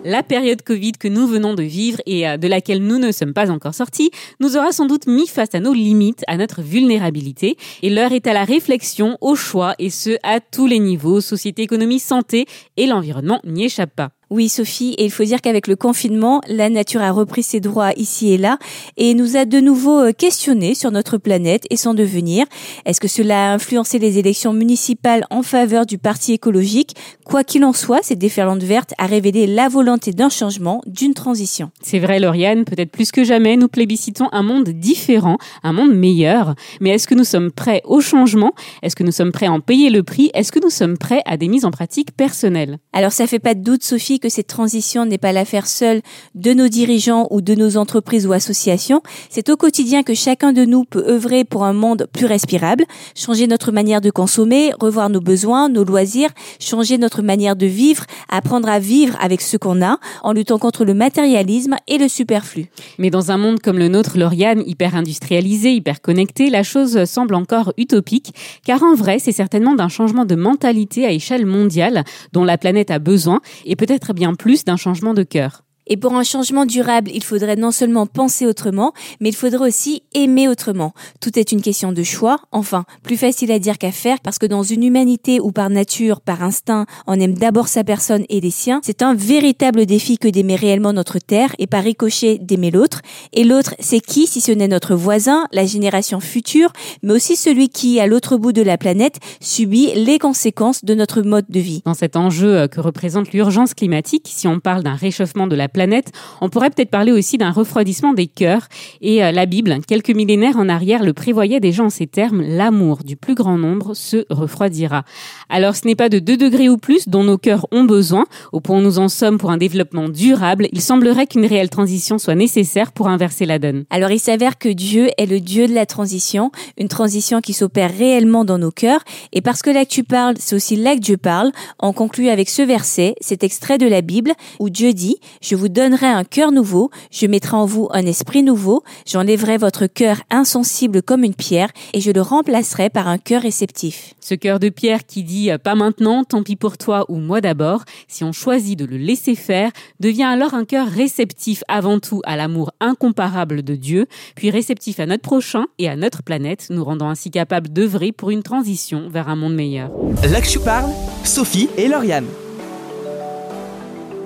La 0.06 0.22
période 0.22 0.62
Covid 0.62 0.94
que 0.94 1.08
nous 1.08 1.28
venons 1.28 1.54
de 1.54 1.64
vivre 1.64 2.02
et 2.06 2.28
euh, 2.28 2.36
de 2.36 2.50
laquelle 2.50 2.84
nous 2.84 3.00
ne 3.00 3.14
sommes 3.14 3.34
pas 3.34 3.50
encore 3.50 3.74
sortis 3.74 4.12
nous 4.42 4.58
aura 4.58 4.74
sans 4.74 4.86
doute 4.86 5.08
mis 5.08 5.28
face 5.28 5.56
à 5.56 5.62
nos 5.62 5.72
limites, 5.72 6.24
à 6.28 6.36
notre 6.36 6.62
vulnérabilité. 6.62 7.56
Et 7.84 7.90
l'heure 7.90 8.12
est 8.12 8.28
à 8.28 8.34
la 8.34 8.44
réflexion, 8.44 9.18
au 9.22 9.36
choix, 9.36 9.76
et 9.80 9.90
ce, 9.90 10.18
à 10.24 10.42
tous 10.42 10.68
les 10.68 10.80
niveaux, 10.80 11.22
société, 11.22 11.62
économie, 11.62 12.00
santé, 12.00 12.48
et 12.76 12.86
l'environnement 12.86 13.40
n'y 13.46 13.64
échappe 13.64 13.96
pas. 13.96 14.10
Oui, 14.30 14.50
Sophie, 14.50 14.96
et 14.98 15.06
il 15.06 15.12
faut 15.12 15.24
dire 15.24 15.42
qu'avec 15.42 15.68
le 15.68 15.76
confinement, 15.76 16.42
la 16.48 16.70
nature 16.70 17.02
a 17.02 17.12
repris 17.12 17.44
ses 17.44 17.60
droits 17.60 17.92
ici 17.98 18.34
et 18.34 18.38
là 18.38 18.58
et 18.98 19.14
nous 19.14 19.36
a 19.36 19.46
de 19.46 19.60
nouveau 19.60 20.00
euh, 20.00 20.12
questionné 20.12 20.76
sur 20.76 20.92
notre 20.92 21.18
planète 21.18 21.66
et 21.70 21.78
son 21.78 21.94
devenir. 21.94 22.46
Est-ce 22.86 23.00
que 23.00 23.08
cela 23.08 23.52
a 23.52 23.54
influencé 23.54 24.00
les 24.00 24.20
élections 24.20 24.54
municipales 24.54 25.26
en 25.30 25.44
faveur 25.44 25.86
du 25.86 25.98
parti 25.98 26.34
écologique? 26.34 26.96
Quoi 27.26 27.44
qu'il 27.44 27.64
en 27.64 27.74
soit, 27.74 28.00
cette 28.02 28.20
déferlante 28.20 28.64
verte 28.64 28.94
a 28.98 29.06
révélé 29.06 29.48
la 29.48 29.70
volonté 29.70 30.12
d'un 30.12 30.30
changement, 30.30 30.82
d'une 30.86 31.14
transition. 31.14 31.72
C'est 31.82 32.00
vrai, 32.00 32.20
Lauriane, 32.20 32.66
peut-être 32.66 32.92
plus 32.92 33.12
que 33.12 33.24
jamais, 33.24 33.58
nous 33.58 33.68
plébiscitons 33.68 34.30
un 34.32 34.44
monde 34.44 34.70
différent, 34.70 35.38
un 35.64 35.74
monde 35.74 35.94
meilleur. 35.94 36.56
Mais 36.82 36.92
est-ce 36.92 37.08
que 37.08 37.16
nous 37.16 37.24
sommes 37.24 37.52
prêts 37.52 37.82
au 37.86 38.02
changement? 38.02 38.54
Est-ce 38.82 38.96
que 38.96 39.04
nous 39.04 39.12
sommes 39.12 39.32
prêts 39.32 39.46
à 39.46 39.52
en 39.52 39.60
payer 39.60 39.90
le 39.90 40.04
prix? 40.04 40.32
Est-ce 40.34 40.52
que 40.52 40.60
nous 40.60 40.70
sommes 40.70 40.98
prêts 40.98 41.22
à 41.26 41.38
des 41.38 41.48
mises 41.48 41.66
en 41.66 41.72
pratique 41.72 42.16
personnelles? 42.16 42.78
Alors 42.92 43.12
ça 43.12 43.28
fait 43.28 43.40
pas 43.40 43.54
de 43.54 43.64
doute, 43.64 43.84
Sophie, 43.84 44.20
que 44.24 44.30
cette 44.30 44.48
transition 44.48 45.06
n'est 45.06 45.18
pas 45.18 45.34
l'affaire 45.34 45.68
seule 45.68 46.02
de 46.34 46.54
nos 46.54 46.70
dirigeants 46.70 47.28
ou 47.30 47.42
de 47.42 47.56
nos 47.56 47.76
entreprises 47.76 48.26
ou 48.26 48.32
associations. 48.32 49.02
C'est 49.30 49.50
au 49.50 49.58
quotidien 49.58 50.02
que 50.02 50.14
chacun 50.14 50.54
de 50.54 50.64
nous 50.64 50.86
peut 50.86 51.04
œuvrer 51.10 51.44
pour 51.44 51.66
un 51.66 51.74
monde 51.74 52.08
plus 52.14 52.26
respirable, 52.26 52.86
changer 53.18 53.48
notre 53.48 53.74
manière 53.74 54.00
de 54.00 54.10
consommer, 54.12 54.72
revoir 54.80 55.10
nos 55.10 55.20
besoins, 55.20 55.68
nos 55.68 55.84
loisirs, 55.84 56.30
changer 56.58 56.98
notre 56.98 57.22
manière 57.22 57.58
de 57.58 57.66
vivre, 57.66 58.06
apprendre 58.30 58.70
à 58.70 58.80
vivre 58.80 59.18
avec 59.20 59.42
ce 59.42 59.58
qu'on 59.58 59.82
a, 59.82 59.98
en 60.24 60.32
luttant 60.32 60.58
contre 60.58 60.86
le 60.86 60.94
matérialisme 60.94 61.76
et 61.90 61.98
le 61.98 62.08
superflu. 62.08 62.68
Mais 63.00 63.10
dans 63.10 63.30
un 63.30 63.38
monde 63.38 63.60
comme 63.60 63.78
le 63.78 63.90
nôtre, 63.90 64.18
Lauriane, 64.18 64.64
hyper 64.66 64.96
industrialisé, 64.96 65.74
hyper 65.74 66.02
connecté, 66.02 66.50
la 66.50 66.64
chose 66.64 67.04
semble 67.04 67.36
encore 67.36 67.74
utopique, 67.78 68.34
car 68.66 68.84
en 68.84 68.96
vrai, 68.96 69.20
c'est 69.20 69.34
certainement 69.34 69.76
d'un 69.76 69.90
changement 69.90 70.24
de 70.24 70.36
mentalité 70.36 71.06
à 71.06 71.12
échelle 71.12 71.46
mondiale 71.46 72.06
dont 72.32 72.46
la 72.46 72.58
planète 72.58 72.90
a 72.90 73.00
besoin, 73.00 73.42
et 73.66 73.76
peut-être 73.76 74.03
bien 74.12 74.34
plus 74.36 74.66
d'un 74.66 74.76
changement 74.76 75.14
de 75.14 75.24
cœur. 75.24 75.64
Et 75.88 75.98
pour 75.98 76.14
un 76.14 76.24
changement 76.24 76.66
durable, 76.66 77.12
il 77.14 77.24
faudrait 77.24 77.56
non 77.56 77.72
seulement 77.72 78.06
penser 78.06 78.46
autrement, 78.46 78.94
mais 79.20 79.30
il 79.30 79.36
faudrait 79.36 79.68
aussi 79.68 80.04
aimer 80.14 80.48
autrement. 80.48 80.94
Tout 81.20 81.38
est 81.38 81.52
une 81.52 81.62
question 81.62 81.92
de 81.92 82.04
choix, 82.04 82.40
enfin, 82.52 82.86
plus 83.04 83.18
facile 83.18 83.52
à 83.52 83.60
dire 83.60 83.78
qu'à 83.78 83.92
faire, 83.92 84.20
parce 84.22 84.40
que 84.40 84.46
dans 84.46 84.64
une 84.64 84.84
humanité 84.84 85.40
où 85.40 85.52
par 85.52 85.70
nature, 85.70 86.22
par 86.22 86.44
instinct, 86.44 86.86
on 87.08 87.20
aime 87.20 87.34
d'abord 87.34 87.68
sa 87.68 87.84
personne 87.84 88.26
et 88.30 88.40
les 88.40 88.52
siens, 88.52 88.80
c'est 88.84 89.02
un 89.02 89.14
véritable 89.14 89.86
défi 89.86 90.18
que 90.18 90.28
d'aimer 90.28 90.56
réellement 90.56 90.94
notre 90.94 91.20
terre 91.20 91.54
et 91.60 91.68
par 91.68 91.84
ricochet 91.84 92.38
d'aimer 92.40 92.72
l'autre. 92.72 93.02
Et 93.34 93.44
l'autre, 93.44 93.76
c'est 93.80 94.00
qui 94.00 94.28
si 94.28 94.42
ce 94.42 94.52
n'est 94.52 94.68
notre 94.68 94.96
voisin, 94.96 95.48
la 95.52 95.66
génération 95.66 96.20
future, 96.20 96.72
mais 97.02 97.14
aussi 97.14 97.36
celui 97.36 97.70
qui, 97.70 98.00
à 98.00 98.08
l'autre 98.08 98.38
bout 98.38 98.54
de 98.54 98.62
la 98.62 98.78
planète, 98.78 99.20
subit 99.42 99.92
les 99.96 100.20
conséquences 100.20 100.86
de 100.86 100.94
notre 100.94 101.22
mode 101.22 101.46
de 101.50 101.60
vie. 101.60 101.82
Dans 101.86 101.94
cet 101.94 102.16
enjeu 102.16 102.56
euh, 102.56 102.68
que 102.68 102.80
représente 102.80 103.32
l'urgence 103.32 103.74
climatique, 103.74 104.28
si 104.30 104.48
on 104.48 104.60
parle 104.60 104.84
d'un 104.84 104.96
réchauffement 104.96 105.48
de 105.48 105.56
la 105.56 105.70
planète, 105.74 106.12
on 106.40 106.50
pourrait 106.50 106.70
peut-être 106.70 106.90
parler 106.90 107.12
aussi 107.12 107.38
d'un 107.38 107.52
refroidissement 107.52 108.14
des 108.14 108.28
cœurs. 108.28 108.68
Et 109.02 109.24
euh, 109.24 109.32
la 109.32 109.46
Bible, 109.46 109.78
quelques 109.88 110.12
millénaires 110.12 110.58
en 110.58 110.70
arrière, 110.70 111.04
le 111.04 111.14
prévoyait 111.14 111.60
déjà 111.60 111.84
en 111.84 111.90
ces 111.90 112.08
termes, 112.08 112.42
l'amour 112.42 113.00
du 113.04 113.18
plus 113.18 113.36
grand 113.36 113.58
nombre 113.58 113.94
se 113.94 114.26
refroidira. 114.30 115.04
Alors 115.50 115.76
ce 115.76 115.86
n'est 115.86 115.96
pas 115.96 116.10
de 116.10 116.20
2 116.20 116.38
degrés 116.38 116.70
ou 116.70 116.78
plus 116.78 117.10
dont 117.10 117.24
nos 117.24 117.38
cœurs 117.38 117.68
ont 117.72 117.84
besoin, 117.84 118.26
au 118.52 118.62
point 118.62 118.78
où 118.78 118.82
nous 118.82 119.00
en 119.00 119.10
sommes 119.10 119.38
pour 119.38 119.52
un 119.52 119.58
développement 119.58 120.10
durable, 120.10 120.68
il 120.72 120.82
semblerait 120.82 121.28
qu'une 121.28 121.46
réelle 121.46 121.70
transition 121.70 122.18
soit 122.18 122.36
nécessaire 122.36 122.92
pour 122.92 123.08
inverser 123.08 123.46
la 123.46 123.60
donne. 123.60 123.86
Alors 123.90 124.12
il 124.12 124.20
s'avère 124.20 124.58
que 124.58 124.70
Dieu 124.70 125.10
est 125.18 125.26
le 125.26 125.40
Dieu 125.40 125.68
de 125.68 125.74
la 125.74 125.86
transition, 125.86 126.52
une 126.78 126.88
transition 126.88 127.42
qui 127.42 127.54
s'opère 127.54 127.96
réellement 127.96 128.46
dans 128.46 128.58
nos 128.58 128.72
cœurs. 128.72 129.04
Et 129.32 129.42
parce 129.42 129.62
que 129.62 129.70
là 129.70 129.86
que 129.86 129.90
tu 129.90 130.04
parles, 130.04 130.36
c'est 130.40 130.56
aussi 130.56 130.76
là 130.76 130.96
que 130.96 131.02
Dieu 131.02 131.18
parle, 131.18 131.52
on 131.80 131.94
conclut 131.94 132.30
avec 132.30 132.50
ce 132.50 132.62
verset, 132.62 133.16
cet 133.22 133.44
extrait 133.44 133.78
de 133.78 133.88
la 133.88 134.02
Bible, 134.02 134.34
où 134.60 134.70
Dieu 134.70 134.94
dit, 134.94 135.18
je 135.42 135.56
vous 135.56 135.63
donnerai 135.68 136.08
un 136.08 136.24
cœur 136.24 136.52
nouveau, 136.52 136.90
je 137.12 137.28
mettrai 137.28 137.56
en 137.56 137.66
vous 137.66 137.88
un 137.92 138.06
esprit 138.06 138.44
nouveau, 138.44 138.84
j'enlèverai 139.06 139.58
votre 139.58 139.88
cœur 139.88 140.22
insensible 140.30 141.02
comme 141.02 141.24
une 141.24 141.36
pierre, 141.36 141.70
et 141.94 142.02
je 142.02 142.12
le 142.12 142.22
remplacerai 142.22 142.90
par 142.90 143.08
un 143.08 143.18
cœur 143.18 143.42
réceptif. 143.42 144.14
Ce 144.20 144.36
cœur 144.36 144.60
de 144.60 144.70
pierre 144.70 145.06
qui 145.06 145.24
dit 145.24 145.52
euh, 145.52 145.58
pas 145.58 145.76
maintenant, 145.76 146.24
tant 146.24 146.44
pis 146.44 146.56
pour 146.56 146.78
toi 146.78 147.06
ou 147.10 147.18
moi 147.18 147.42
d'abord, 147.42 147.84
si 148.08 148.24
on 148.24 148.32
choisit 148.32 148.78
de 148.78 148.86
le 148.86 148.98
laisser 148.98 149.36
faire, 149.36 149.72
devient 150.00 150.24
alors 150.24 150.54
un 150.54 150.66
cœur 150.66 150.88
réceptif 150.88 151.64
avant 151.68 152.00
tout 152.00 152.22
à 152.26 152.36
l'amour 152.36 152.72
incomparable 152.80 153.62
de 153.64 153.76
Dieu, 153.76 154.08
puis 154.36 154.50
réceptif 154.52 155.00
à 155.00 155.06
notre 155.06 155.24
prochain 155.24 155.66
et 155.80 155.90
à 155.90 155.96
notre 155.96 156.24
planète, 156.24 156.68
nous 156.70 156.84
rendant 156.84 157.10
ainsi 157.10 157.32
capables 157.32 157.70
d'œuvrer 157.70 158.12
pour 158.12 158.30
une 158.30 158.44
transition 158.44 159.10
vers 159.10 159.30
un 159.30 159.36
monde 159.36 159.56
meilleur. 159.56 159.92
Là 160.30 160.42
que 160.42 160.48
tu 160.48 160.60
parles, 160.60 160.92
Sophie 161.24 161.70
et 161.78 161.88
Lauriane. 161.88 162.28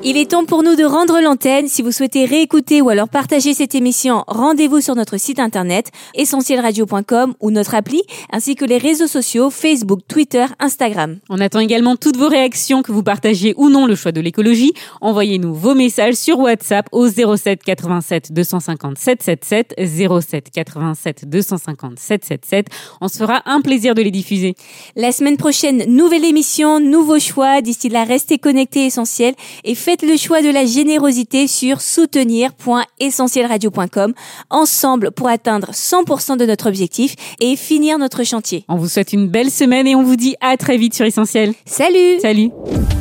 Il 0.04 0.16
est 0.16 0.30
temps 0.30 0.46
pour 0.46 0.62
nous 0.62 0.76
de 0.76 0.84
rendre 0.84 1.20
l'antenne. 1.22 1.68
Si 1.68 1.82
vous 1.82 1.92
souhaitez 1.92 2.26
réécouter 2.26 2.82
ou 2.82 2.90
alors 2.90 3.10
partager 3.10 3.56
cette 3.56 3.74
émission, 3.74 4.24
rendez-vous 4.28 4.80
sur 4.80 4.96
notre 4.96 5.18
site 5.18 5.40
internet 5.40 5.92
essentielradio.com 6.14 7.34
ou 7.42 7.50
notre 7.50 7.74
appli, 7.74 8.04
ainsi 8.32 8.56
que 8.56 8.64
les 8.64 8.78
réseaux 8.78 9.08
sociaux 9.08 9.50
Facebook, 9.50 10.02
Twitter, 10.08 10.46
Instagram. 10.60 11.18
On 11.30 11.40
attend 11.40 11.60
également 11.60 11.96
toutes 11.96 12.16
vos 12.16 12.30
réactions, 12.30 12.84
que 12.84 12.92
vous 12.92 13.02
partagiez 13.02 13.56
ou 13.58 13.70
non 13.70 13.88
le 13.88 13.96
choix 13.96 14.12
de 14.12 14.22
l'écologie. 14.22 14.72
Envoyez-nous 15.02 15.56
vos 15.56 15.74
messages 15.74 16.14
sur 16.14 16.40
WhatsApp 16.40 16.88
au 16.92 17.08
07 17.10 17.64
87 17.64 18.32
250 18.32 18.98
777 19.00 19.76
07 20.22 20.52
87 20.52 21.28
250 21.28 22.00
777. 22.00 22.68
On 23.02 23.08
se 23.08 23.18
fera 23.18 23.42
un 23.46 23.62
plaisir 23.62 23.96
de 23.96 24.04
les 24.04 24.12
diffuser. 24.12 24.54
La 24.96 25.12
semaine 25.12 25.38
prochaine, 25.38 25.86
nouvelle 25.88 26.24
émission, 26.24 26.80
nouveaux 26.80 27.20
choix. 27.20 27.62
D'ici 27.62 27.90
là, 27.90 28.04
restez 28.04 28.38
connectés 28.38 28.86
essentiels 28.86 29.34
et 29.64 29.74
faites 29.88 30.02
le 30.02 30.18
choix 30.18 30.42
de 30.42 30.50
la 30.50 30.66
générosité 30.66 31.48
sur 31.48 31.80
soutenir.essentielradio.com 31.80 34.14
ensemble 34.50 35.12
pour 35.12 35.30
atteindre 35.30 35.72
100% 35.72 36.36
de 36.36 36.46
notre 36.46 36.68
objectif 36.68 37.16
et 37.40 37.56
finir 37.56 37.98
notre 37.98 38.26
chantier. 38.26 38.66
On 38.68 38.76
vous 38.76 38.90
souhaite 38.90 39.14
une 39.14 39.30
belle 39.30 39.50
semaine 39.50 39.88
et 39.88 39.96
on 39.96 40.04
vous 40.04 40.18
dit 40.18 40.36
à 40.42 40.58
très 40.58 40.76
vite 40.76 40.94
sur 40.94 41.06
Essentiel. 41.06 41.54
Salut 41.66 42.20
Salut 42.22 42.52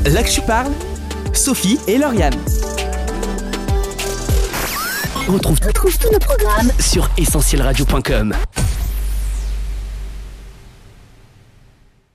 Là 0.05 0.23
que 0.23 0.31
tu 0.31 0.43
parles, 0.43 0.71
Sophie 1.33 1.81
et 1.89 1.99
Lauriane. 1.99 2.37
On 5.29 5.33
retrouve, 5.33 5.59
Retrouve 5.67 5.99
tous 5.99 6.13
nos 6.13 6.21
programmes 6.21 6.71
sur 6.79 7.11
essentielradio.com. 7.19 8.33